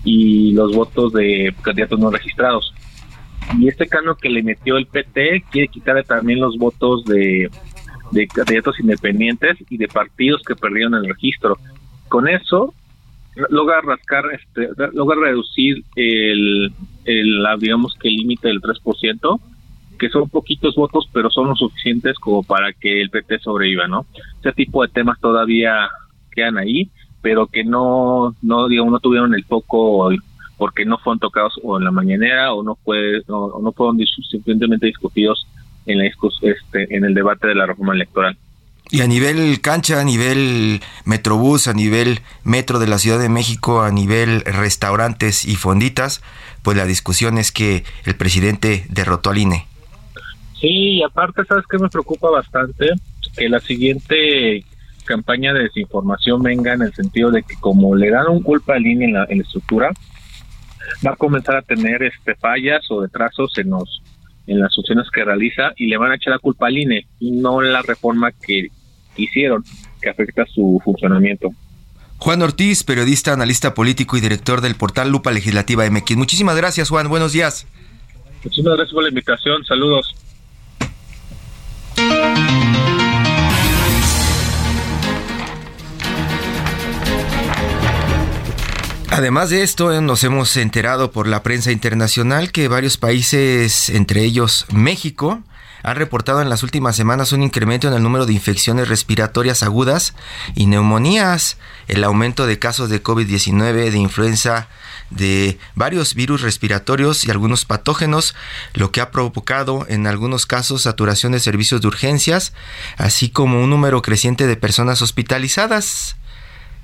[0.05, 2.75] y los votos de candidatos no registrados
[3.59, 7.51] y este cano que le metió el PT quiere quitarle también los votos de,
[8.11, 11.59] de candidatos independientes y de partidos que perdieron el registro.
[12.09, 12.75] Con eso
[13.49, 16.73] logra rascar, este, logra reducir el,
[17.05, 19.41] el digamos que el límite del 3%,
[20.03, 24.05] que son poquitos votos, pero son lo suficientes como para que el PT sobreviva, ¿no?
[24.41, 25.89] Ese tipo de temas todavía
[26.33, 30.11] quedan ahí, pero que no, no digamos, no tuvieron el foco
[30.57, 35.47] porque no fueron tocados o en la mañanera o no o no fueron suficientemente discutidos
[35.87, 38.37] en la este en el debate de la reforma electoral.
[38.91, 43.83] Y a nivel cancha, a nivel metrobús, a nivel metro de la Ciudad de México,
[43.83, 46.23] a nivel restaurantes y fonditas,
[46.63, 49.72] pues la discusión es que el presidente derrotó al INE.
[50.63, 52.93] Sí, y aparte, ¿sabes qué me preocupa bastante?
[53.37, 54.65] Que la siguiente
[55.05, 58.87] campaña de desinformación venga en el sentido de que como le dan un culpa al
[58.87, 59.91] INE en la, en la estructura,
[61.05, 64.03] va a comenzar a tener este fallas o retrasos en los
[64.47, 67.33] en las funciones que realiza y le van a echar la culpa al INE y
[67.33, 68.69] no la reforma que
[69.17, 69.65] hicieron
[70.01, 71.51] que afecta su funcionamiento.
[72.19, 76.17] Juan Ortiz, periodista, analista político y director del portal Lupa Legislativa MX.
[76.17, 77.09] Muchísimas gracias, Juan.
[77.09, 77.67] Buenos días.
[78.45, 79.65] Muchísimas gracias por la invitación.
[79.65, 80.15] Saludos.
[89.23, 94.25] Además de esto, eh, nos hemos enterado por la prensa internacional que varios países, entre
[94.25, 95.43] ellos México,
[95.83, 100.15] han reportado en las últimas semanas un incremento en el número de infecciones respiratorias agudas
[100.55, 101.57] y neumonías,
[101.89, 104.69] el aumento de casos de COVID-19, de influenza,
[105.11, 108.35] de varios virus respiratorios y algunos patógenos,
[108.75, 112.53] lo que ha provocado en algunos casos saturación de servicios de urgencias,
[112.97, 116.17] así como un número creciente de personas hospitalizadas.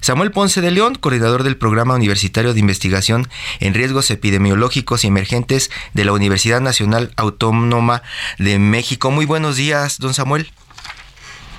[0.00, 3.26] Samuel Ponce de León, coordinador del Programa Universitario de Investigación
[3.61, 8.02] en Riesgos Epidemiológicos y Emergentes de la Universidad Nacional Autónoma
[8.38, 9.11] de México.
[9.11, 10.48] Muy buenos días, don Samuel.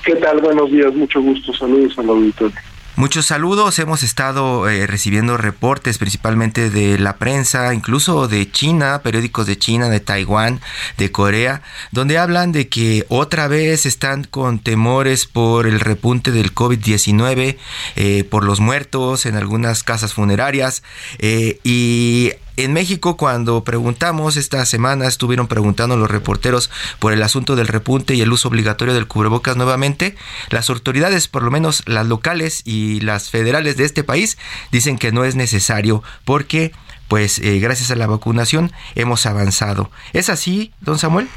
[0.04, 0.40] ¿Qué tal?
[0.40, 1.54] Buenos días, mucho gusto.
[1.54, 2.58] Saludos al auditorio.
[3.00, 9.48] Muchos saludos, hemos estado eh, recibiendo reportes principalmente de la prensa, incluso de China, periódicos
[9.48, 10.60] de China, de Taiwán,
[10.98, 16.54] de Corea, donde hablan de que otra vez están con temores por el repunte del
[16.54, 17.56] COVID-19,
[17.96, 20.84] eh, por los muertos en algunas casas funerarias
[21.20, 26.70] eh, y en México, cuando preguntamos esta semana, estuvieron preguntando los reporteros
[27.00, 30.16] por el asunto del repunte y el uso obligatorio del cubrebocas nuevamente.
[30.50, 34.38] Las autoridades, por lo menos las locales y las federales de este país,
[34.72, 36.72] dicen que no es necesario porque,
[37.08, 39.90] pues, eh, gracias a la vacunación hemos avanzado.
[40.14, 41.28] ¿Es así, don Samuel?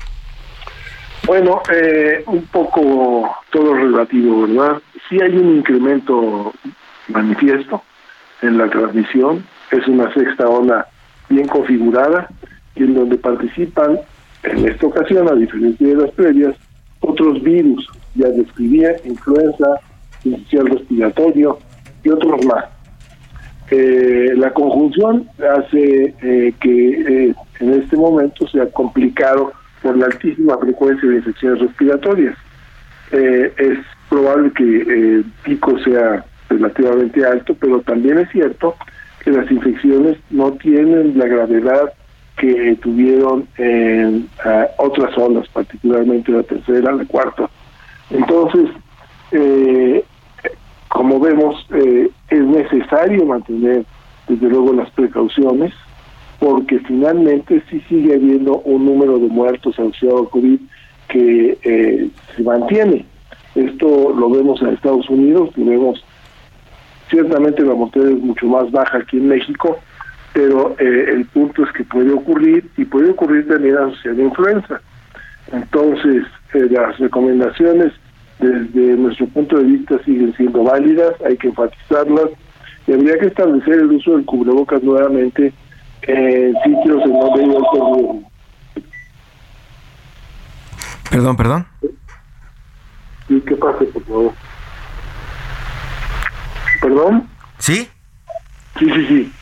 [1.24, 4.82] Bueno, eh, un poco todo relativo, ¿verdad?
[5.08, 6.52] Sí hay un incremento
[7.08, 7.82] manifiesto
[8.40, 10.88] en la transmisión, es una sexta ola
[11.32, 12.28] bien configurada
[12.74, 13.98] y en donde participan
[14.42, 16.54] en esta ocasión, a diferencia de las previas,
[17.00, 19.80] otros virus, ya describía, influenza,
[20.24, 21.58] inicial respiratorio
[22.02, 22.64] y otros más.
[23.70, 30.58] Eh, la conjunción hace eh, que eh, en este momento sea complicado por la altísima
[30.58, 32.36] frecuencia de infecciones respiratorias.
[33.12, 38.74] es probable que el pico sea relativamente alto, pero también es cierto
[39.22, 41.92] que las infecciones no tienen la gravedad
[42.36, 44.28] que tuvieron en
[44.78, 47.48] otras olas, particularmente la tercera, la cuarta.
[48.10, 48.68] Entonces,
[49.30, 50.04] eh,
[50.88, 53.84] como vemos, eh, es necesario mantener
[54.28, 55.72] desde luego las precauciones,
[56.38, 60.60] porque finalmente sí sigue habiendo un número de muertos asociados al COVID
[61.08, 63.04] que eh, se mantiene.
[63.54, 66.04] Esto lo vemos en Estados Unidos, vemos
[67.12, 69.78] ciertamente la mortalidad es mucho más baja aquí en México,
[70.32, 74.80] pero eh, el punto es que puede ocurrir y puede ocurrir también asociado a influenza.
[75.52, 77.92] Entonces, eh, las recomendaciones
[78.40, 82.30] desde nuestro punto de vista siguen siendo válidas, hay que enfatizarlas
[82.86, 85.52] y habría que establecer el uso del cubrebocas nuevamente
[86.02, 88.20] en sitios en donde hay alto
[91.10, 91.66] Perdón, perdón.
[93.28, 94.32] Sí, ¿qué pasa, por favor?
[96.82, 97.28] ¿Perdón?
[97.58, 97.88] ¿Sí?
[98.78, 99.32] Sí, sí, sí.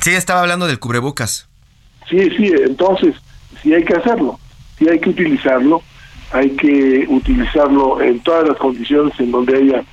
[0.00, 1.46] Sí, estaba hablando del cubrebocas.
[2.08, 3.14] Sí, sí, entonces,
[3.62, 4.38] sí hay que hacerlo,
[4.78, 5.82] sí hay que utilizarlo,
[6.32, 9.84] hay que utilizarlo en todas las condiciones en donde haya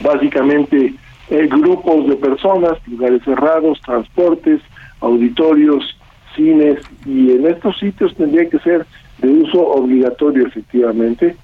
[0.00, 0.94] básicamente
[1.28, 4.60] eh, grupos de personas, lugares cerrados, transportes,
[5.00, 5.96] auditorios,
[6.34, 8.86] cines, y en estos sitios tendría que ser
[9.18, 11.36] de uso obligatorio efectivamente.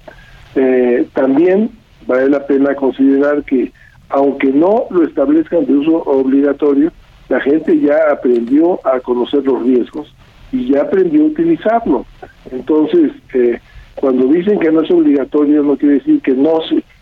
[0.55, 1.69] Eh, también
[2.07, 3.71] vale la pena considerar que
[4.09, 6.91] aunque no lo establezcan de uso obligatorio,
[7.29, 10.13] la gente ya aprendió a conocer los riesgos
[10.51, 12.05] y ya aprendió a utilizarlo.
[12.51, 13.59] Entonces, eh,
[13.95, 16.59] cuando dicen que no es obligatorio, no quiere decir que no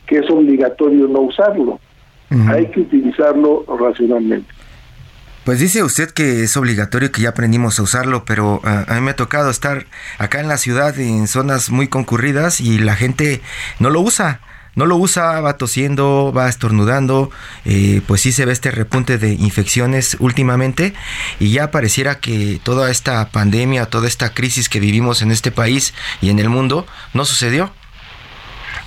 [0.08, 1.80] que es obligatorio no usarlo.
[2.48, 4.52] Hay que utilizarlo racionalmente.
[5.46, 9.02] Pues dice usted que es obligatorio que ya aprendimos a usarlo, pero ah, a mí
[9.02, 9.86] me ha tocado estar
[10.18, 13.42] acá en la ciudad en zonas muy concurridas y la gente
[13.80, 14.42] no lo usa.
[14.76, 17.32] No lo usa, va tosiendo, va estornudando,
[17.66, 20.94] eh, pues sí se ve este repunte de infecciones últimamente
[21.40, 25.94] y ya pareciera que toda esta pandemia, toda esta crisis que vivimos en este país
[26.22, 27.72] y en el mundo no sucedió.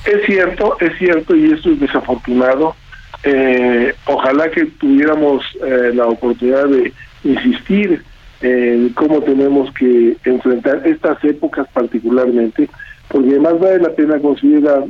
[0.05, 2.77] Es cierto, es cierto y esto es desafortunado
[3.25, 6.93] eh, ojalá que tuviéramos eh, la oportunidad de
[7.25, 8.03] insistir
[8.41, 12.69] en cómo tenemos que enfrentar estas épocas particularmente,
[13.09, 14.85] porque además vale la pena considerar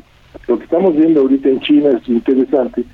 [0.49, 2.85] lo que estamos viendo ahorita en China es interesante,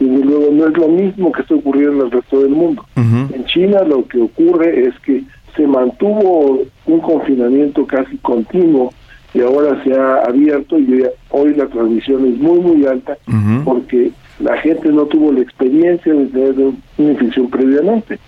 [0.00, 2.84] y luego no es lo mismo que está ocurriendo en el resto del mundo.
[2.96, 5.22] En China lo que ocurre es que
[5.56, 8.92] se mantuvo un confinamiento casi continuo
[9.32, 13.16] y ahora se ha abierto y hoy la transmisión es muy muy alta
[13.64, 14.10] porque
[14.40, 16.54] la gente no tuvo la experiencia de tener
[16.98, 18.18] una infección previamente.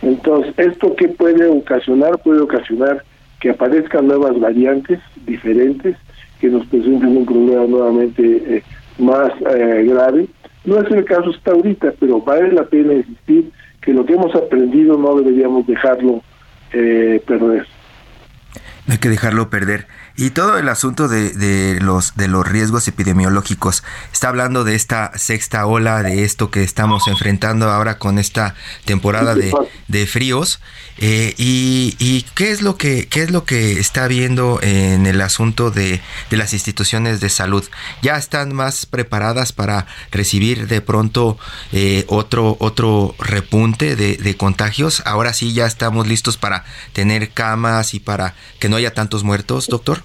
[0.00, 2.18] Entonces, ¿esto qué puede ocasionar?
[2.22, 3.04] Puede ocasionar
[3.40, 5.96] que aparezcan nuevas variantes diferentes
[6.42, 8.64] que nos presenten un problema nuevamente eh,
[8.98, 10.26] más eh, grave.
[10.64, 14.34] No es el caso hasta ahorita, pero vale la pena insistir que lo que hemos
[14.34, 16.20] aprendido no deberíamos dejarlo
[16.72, 17.64] eh, perder.
[18.86, 19.86] No hay que dejarlo perder.
[20.16, 23.82] Y todo el asunto de, los, de los riesgos epidemiológicos,
[24.12, 28.54] está hablando de esta sexta ola, de esto que estamos enfrentando ahora con esta
[28.84, 30.60] temporada de, fríos.
[30.98, 35.70] Eh, y, qué es lo que qué es lo que está viendo en el asunto
[35.70, 37.64] de, las instituciones de salud?
[38.02, 41.38] ¿Ya están más preparadas para recibir de pronto
[41.72, 45.02] eh, otro, otro repunte de, de contagios?
[45.06, 49.68] Ahora sí ya estamos listos para tener camas y para que no haya tantos muertos,
[49.68, 50.02] doctor.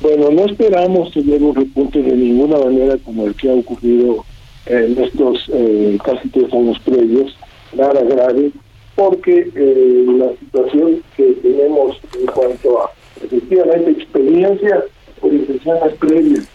[0.00, 4.24] Bueno, no esperamos tener un repunte de ninguna manera como el que ha ocurrido
[4.66, 7.36] en estos eh, casi tres años previos,
[7.72, 8.50] nada grave,
[8.94, 12.90] porque eh, la situación que tenemos en cuanto a
[13.24, 14.84] efectivamente experiencia
[15.20, 16.48] por infecciones previas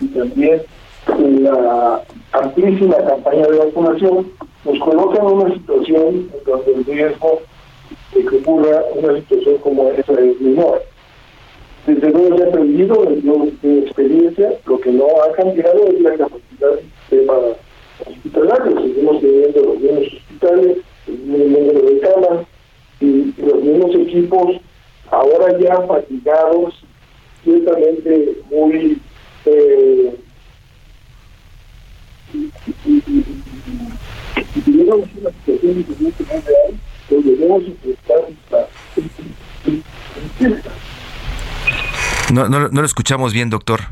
[0.00, 0.62] y también
[1.40, 2.02] la
[2.32, 4.30] amplísima campaña de vacunación
[4.64, 7.40] nos coloca en una situación en donde el riesgo
[8.14, 10.82] de que ocurra una situación como esa es menor.
[11.86, 13.04] Desde luego ha aprendido
[13.62, 17.34] de experiencia, lo que no ha cambiado es la capacidad del sistema
[18.06, 18.82] hospitalario.
[18.82, 22.46] Seguimos teniendo los mismos hospitales, el mismo número de camas
[23.00, 24.56] y los mismos equipos,
[25.10, 26.74] ahora ya fatigados,
[27.44, 29.00] ciertamente muy
[29.46, 30.14] eh,
[34.52, 36.74] si tuviéramos una situación diferente más real,
[37.08, 38.68] podríamos enfrentar esta
[42.32, 43.82] no, no, no lo escuchamos bien, doctor.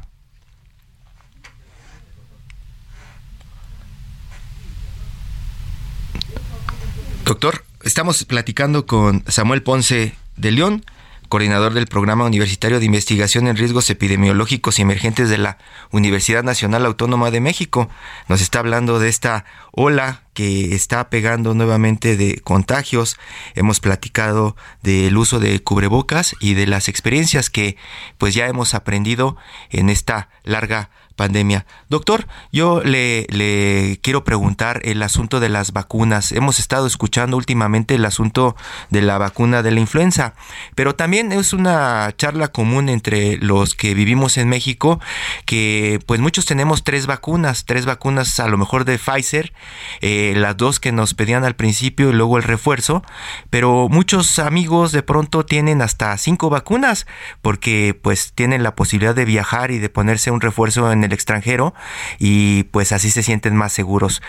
[7.24, 10.84] Doctor, estamos platicando con Samuel Ponce de León,
[11.28, 15.58] coordinador del Programa Universitario de Investigación en Riesgos Epidemiológicos y Emergentes de la
[15.90, 17.88] Universidad Nacional Autónoma de México.
[18.28, 23.18] Nos está hablando de esta ola que está pegando nuevamente de contagios.
[23.54, 27.76] Hemos platicado del uso de cubrebocas y de las experiencias que
[28.16, 29.36] pues ya hemos aprendido
[29.70, 31.66] en esta larga pandemia.
[31.90, 36.32] Doctor, yo le, le quiero preguntar el asunto de las vacunas.
[36.32, 38.56] Hemos estado escuchando últimamente el asunto
[38.88, 40.34] de la vacuna de la influenza,
[40.76, 45.00] pero también es una charla común entre los que vivimos en México
[45.44, 49.52] que pues muchos tenemos tres vacunas, tres vacunas a lo mejor de Pfizer,
[50.00, 53.02] eh, las dos que nos pedían al principio y luego el refuerzo,
[53.50, 57.06] pero muchos amigos de pronto tienen hasta cinco vacunas
[57.42, 61.74] porque pues tienen la posibilidad de viajar y de ponerse un refuerzo en el extranjero
[62.18, 64.22] y pues así se sienten más seguros.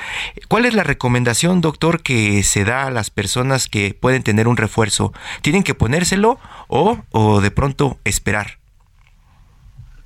[0.48, 4.58] ¿Cuál es la recomendación, doctor, que se da a las personas que pueden tener un
[4.58, 5.14] refuerzo?
[5.42, 8.58] ¿Tienen que ponérselo o, o de pronto esperar?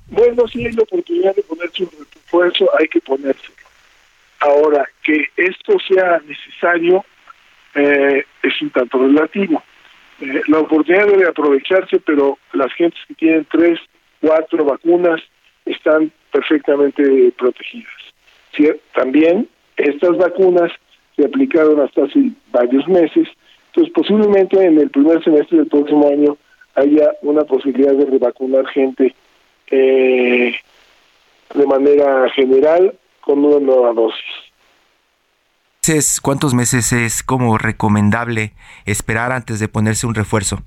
[0.08, 3.54] Bueno, si hay la oportunidad de ponerse un refuerzo, hay que ponérselo.
[4.40, 7.04] Ahora, que esto sea necesario
[7.74, 9.62] eh, es un tanto relativo.
[10.20, 13.80] Eh, la oportunidad debe aprovecharse, pero las gentes que tienen tres,
[14.20, 15.20] cuatro vacunas
[15.64, 17.92] están perfectamente protegidas.
[18.92, 20.72] También estas vacunas
[21.14, 23.28] se aplicaron hasta hace varios meses,
[23.68, 26.36] entonces posiblemente en el primer semestre del próximo año
[26.74, 29.14] haya una posibilidad de revacunar gente
[29.70, 30.56] eh,
[31.54, 34.24] de manera general con una nueva dosis.
[36.20, 38.54] ¿Cuántos meses es como recomendable
[38.86, 40.62] esperar antes de ponerse un refuerzo?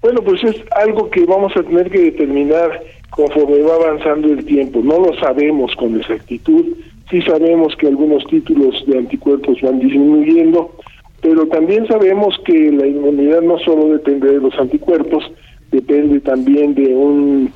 [0.00, 2.82] Bueno, pues es algo que vamos a tener que determinar
[3.12, 4.80] conforme va avanzando el tiempo.
[4.82, 6.64] No lo sabemos con exactitud,
[7.10, 10.72] sí sabemos que algunos títulos de anticuerpos van disminuyendo,
[11.20, 15.30] pero también sabemos que la inmunidad no solo depende de los anticuerpos,
[15.70, 17.52] depende también de un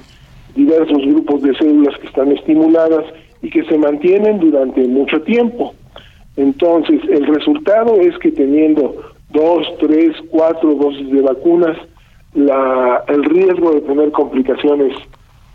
[0.54, 3.04] diversos grupos de células que están estimuladas
[3.42, 5.74] y que se mantienen durante mucho tiempo.
[6.36, 8.94] Entonces, el resultado es que teniendo
[9.30, 11.76] dos, tres, cuatro dosis de vacunas,
[12.34, 14.94] la, el riesgo de tener complicaciones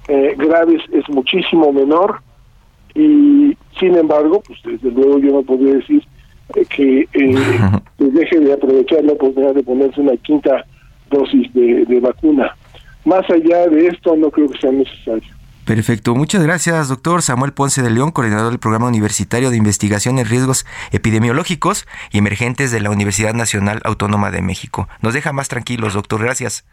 [0.07, 2.21] eh, graves es muchísimo menor
[2.93, 6.03] y sin embargo, pues desde luego yo no podría decir
[6.55, 7.35] eh, que eh,
[7.97, 10.65] deje de aprovechar la oportunidad de ponerse una quinta
[11.09, 12.55] dosis de, de vacuna.
[13.05, 15.29] Más allá de esto no creo que sea necesario.
[15.65, 20.25] Perfecto, muchas gracias, doctor Samuel Ponce de León, coordinador del Programa Universitario de Investigación en
[20.25, 24.89] Riesgos Epidemiológicos y Emergentes de la Universidad Nacional Autónoma de México.
[25.01, 26.65] Nos deja más tranquilos, doctor, gracias.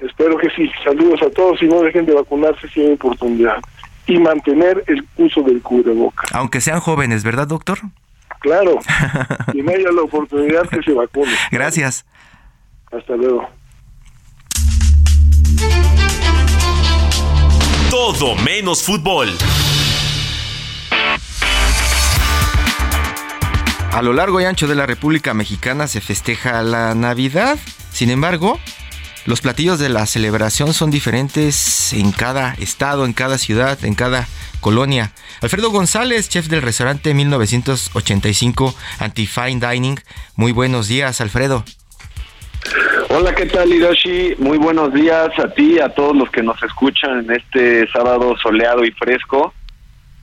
[0.00, 0.70] Espero que sí.
[0.84, 3.58] Saludos a todos y no dejen de vacunarse si hay oportunidad.
[4.06, 6.26] Y mantener el uso del cubreboca.
[6.32, 7.78] Aunque sean jóvenes, ¿verdad, doctor?
[8.40, 8.78] Claro.
[9.54, 11.32] y no haya la oportunidad que se vacune.
[11.50, 12.06] Gracias.
[12.90, 13.48] Hasta luego.
[17.90, 19.28] Todo menos fútbol.
[23.92, 27.58] A lo largo y ancho de la República Mexicana se festeja la Navidad.
[27.90, 28.58] Sin embargo,
[29.30, 34.26] los platillos de la celebración son diferentes en cada estado, en cada ciudad, en cada
[34.60, 35.12] colonia.
[35.40, 40.00] Alfredo González, chef del restaurante 1985 Anti-Fine Dining.
[40.34, 41.64] Muy buenos días, Alfredo.
[43.08, 44.34] Hola, ¿qué tal Hiroshi?
[44.38, 48.84] Muy buenos días a ti, a todos los que nos escuchan en este sábado soleado
[48.84, 49.54] y fresco.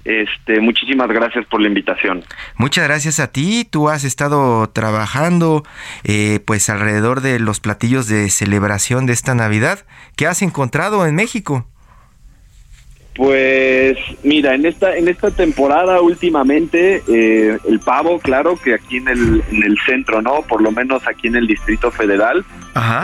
[0.08, 2.24] Este, muchísimas gracias por la invitación.
[2.56, 3.68] Muchas gracias a ti.
[3.70, 5.64] Tú has estado trabajando,
[6.06, 9.86] eh, pues alrededor de los platillos de celebración de esta Navidad.
[10.16, 11.68] ¿Qué has encontrado en México?
[13.18, 19.10] Pues mira, en esta en esta temporada últimamente eh, el pavo, claro que aquí en
[19.10, 22.46] el, en el centro, no, por lo menos aquí en el Distrito Federal,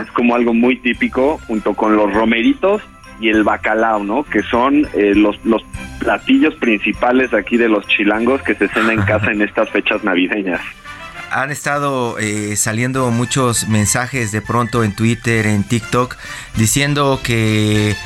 [0.02, 2.80] es como algo muy típico junto con los romeritos
[3.24, 4.24] y el bacalao, ¿no?
[4.24, 5.62] Que son eh, los los
[5.98, 10.60] platillos principales aquí de los chilangos que se cena en casa en estas fechas navideñas
[11.30, 16.14] han estado eh, saliendo muchos mensajes de pronto en Twitter, en TikTok,
[16.54, 17.96] diciendo que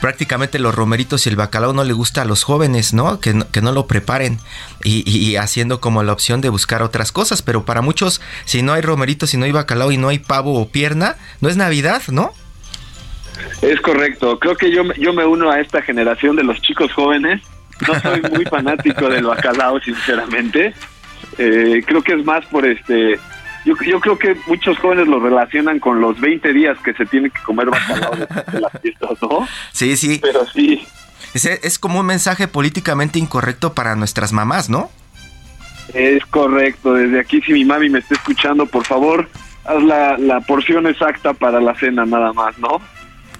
[0.00, 3.20] prácticamente los romeritos y el bacalao no le gusta a los jóvenes, ¿no?
[3.20, 4.40] Que, no, que no lo preparen
[4.82, 8.82] y, haciendo como la opción de buscar otras cosas, pero para muchos, si no hay
[8.82, 12.32] romeritos, si no hay bacalao y no hay pavo o pierna, no es Navidad, ¿no?
[13.62, 17.42] Es correcto, creo que yo, yo me uno a esta generación de los chicos jóvenes,
[17.86, 20.74] no soy muy fanático del bacalao, sinceramente,
[21.38, 23.18] eh, creo que es más por este
[23.64, 27.30] yo, yo creo que muchos jóvenes lo relacionan con los 20 días que se tiene
[27.30, 29.48] que comer bacalao de, las fiestas, ¿no?
[29.72, 30.18] Sí, sí.
[30.20, 30.86] Pero sí.
[31.32, 34.90] Es, es como un mensaje políticamente incorrecto para nuestras mamás, ¿no?
[35.94, 36.92] Es correcto.
[36.94, 39.28] Desde aquí, si mi mami me está escuchando, por favor,
[39.64, 42.82] haz la, la porción exacta para la cena nada más, ¿no?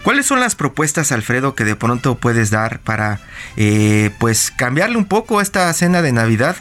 [0.05, 3.20] ¿Cuáles son las propuestas, Alfredo, que de pronto puedes dar para,
[3.57, 6.57] eh, pues, cambiarle un poco esta cena de Navidad?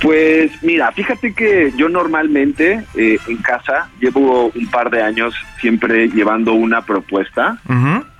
[0.00, 6.08] Pues mira, fíjate que yo normalmente eh, en casa llevo un par de años siempre
[6.08, 7.58] llevando una propuesta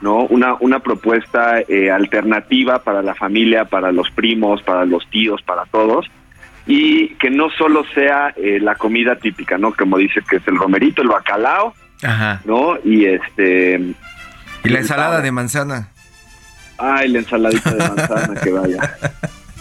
[0.01, 0.25] ¿no?
[0.25, 5.65] Una, una propuesta eh, alternativa para la familia, para los primos, para los tíos, para
[5.67, 6.07] todos,
[6.67, 9.73] y que no solo sea eh, la comida típica, ¿no?
[9.73, 11.75] Como dice que es el romerito, el bacalao,
[12.45, 12.77] ¿no?
[12.85, 13.95] Y este...
[14.65, 15.89] Y la ensalada de manzana.
[16.79, 18.97] Ay, la ensaladita de manzana, que vaya.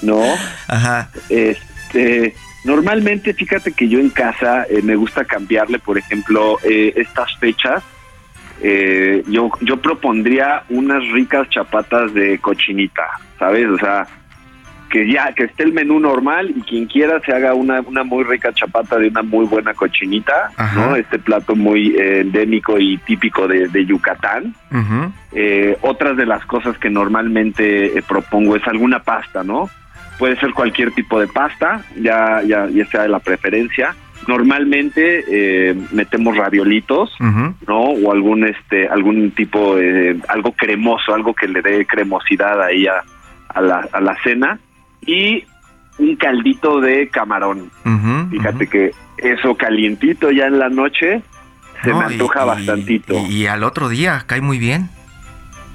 [0.02, 0.22] ¿No?
[0.68, 1.10] Ajá.
[1.30, 7.84] Este, normalmente, fíjate que yo en casa eh, me gusta cambiarle, por ejemplo, estas fechas
[8.62, 13.04] eh, yo, yo propondría unas ricas chapatas de cochinita,
[13.38, 13.68] ¿sabes?
[13.68, 14.08] O sea,
[14.90, 18.24] que ya, que esté el menú normal y quien quiera se haga una, una muy
[18.24, 20.96] rica chapata de una muy buena cochinita, ¿no?
[20.96, 24.54] Este plato muy eh, endémico y típico de, Yucatán.
[25.34, 29.70] eh, otras de las cosas que normalmente eh, propongo es alguna pasta, ¿no?
[30.18, 33.96] Puede ser cualquier tipo de pasta, ya, ya, ya sea de la preferencia
[34.28, 37.80] normalmente eh, metemos raviolitos, ¿no?
[37.80, 43.04] O algún este algún tipo de algo cremoso, algo que le dé cremosidad ahí a,
[43.50, 44.60] a, la, a la cena
[45.06, 45.46] y
[45.98, 47.72] un caldito de camarón.
[48.30, 51.22] Fíjate que eso calientito ya en la noche
[51.84, 53.16] se me antoja bastantito.
[53.28, 54.90] Y, al otro día cae muy bien.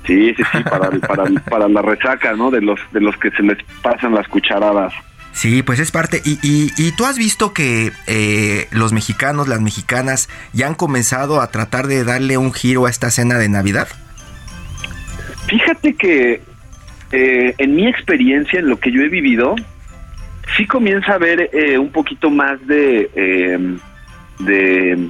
[0.06, 2.50] Sí, sí, sí, para, para, para la resaca, ¿no?
[2.50, 4.92] De los, de los que se les pasan las cucharadas.
[5.32, 6.20] Sí, pues es parte.
[6.24, 11.50] Y, y, tú has visto que eh, los mexicanos, las mexicanas, ya han comenzado a
[11.50, 13.88] tratar de darle un giro a esta cena de Navidad.
[15.46, 16.42] Fíjate que
[17.12, 19.56] eh, en mi experiencia, en lo que yo he vivido,
[20.56, 23.78] sí comienza a haber eh, un poquito más de, em,
[24.40, 25.08] de,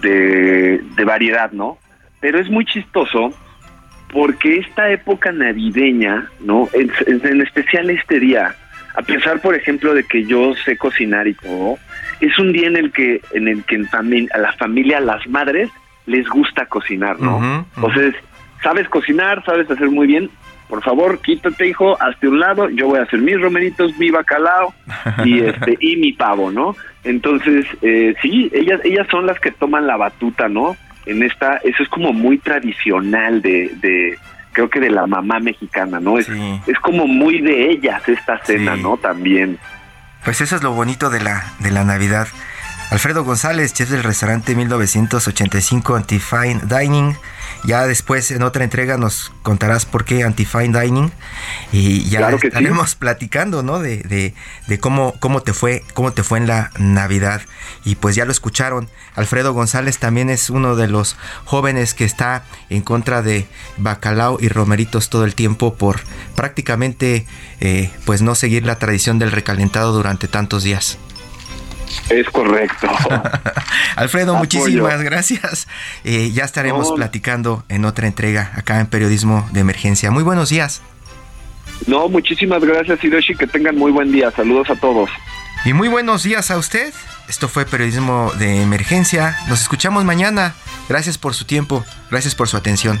[0.00, 1.78] de, variedad, ¿no?
[2.20, 3.32] Pero es muy chistoso
[4.12, 6.68] porque esta época navideña, ¿no?
[6.72, 8.54] en especial este día,
[8.96, 11.78] a pesar, por ejemplo, de que yo sé cocinar y todo,
[12.20, 15.68] es un día en el que, en el que a la familia, a las madres,
[16.06, 17.66] les gusta cocinar, ¿no?
[17.76, 18.14] Entonces,
[18.62, 20.30] sabes cocinar, sabes hacer muy bien,
[20.68, 24.74] por favor, quítate, hijo, hazte un lado, yo voy a hacer mis romeritos, mi bacalao
[25.24, 26.76] y este y mi pavo, ¿no?
[27.04, 30.76] Entonces, eh, sí, ellas ellas son las que toman la batuta, ¿no?
[31.06, 34.18] En esta, eso es como muy tradicional de, de
[34.52, 36.18] creo que de la mamá mexicana, ¿no?
[36.18, 36.28] Es,
[36.66, 38.96] es como muy de ellas esta cena, ¿no?
[38.96, 39.58] También.
[40.24, 42.28] Pues eso es lo bonito de la, de la Navidad.
[42.90, 47.14] Alfredo González, chef del restaurante 1985 Antifine Dining,
[47.64, 51.10] ya después en otra entrega nos contarás por qué Antifine Dining
[51.72, 53.78] y ya estaremos platicando, ¿no?
[53.78, 54.34] De,
[54.66, 57.42] de, cómo, cómo te fue, cómo te fue en la Navidad.
[57.84, 58.88] Y pues ya lo escucharon.
[59.14, 63.46] Alfredo González también es uno de los jóvenes que está en contra de
[63.78, 66.00] bacalao y romeritos todo el tiempo por
[66.36, 67.26] prácticamente
[67.60, 70.98] eh, pues no seguir la tradición del recalentado durante tantos días.
[72.10, 72.88] Es correcto.
[73.96, 75.68] Alfredo, muchísimas gracias.
[76.04, 80.10] Eh, ya estaremos platicando en otra entrega acá en Periodismo de Emergencia.
[80.10, 80.82] Muy buenos días.
[81.86, 84.30] No, muchísimas gracias Hiroshi, que tengan muy buen día.
[84.30, 85.10] Saludos a todos.
[85.64, 86.92] Y muy buenos días a usted.
[87.28, 89.38] Esto fue Periodismo de Emergencia.
[89.48, 90.54] Nos escuchamos mañana.
[90.88, 91.84] Gracias por su tiempo.
[92.10, 93.00] Gracias por su atención.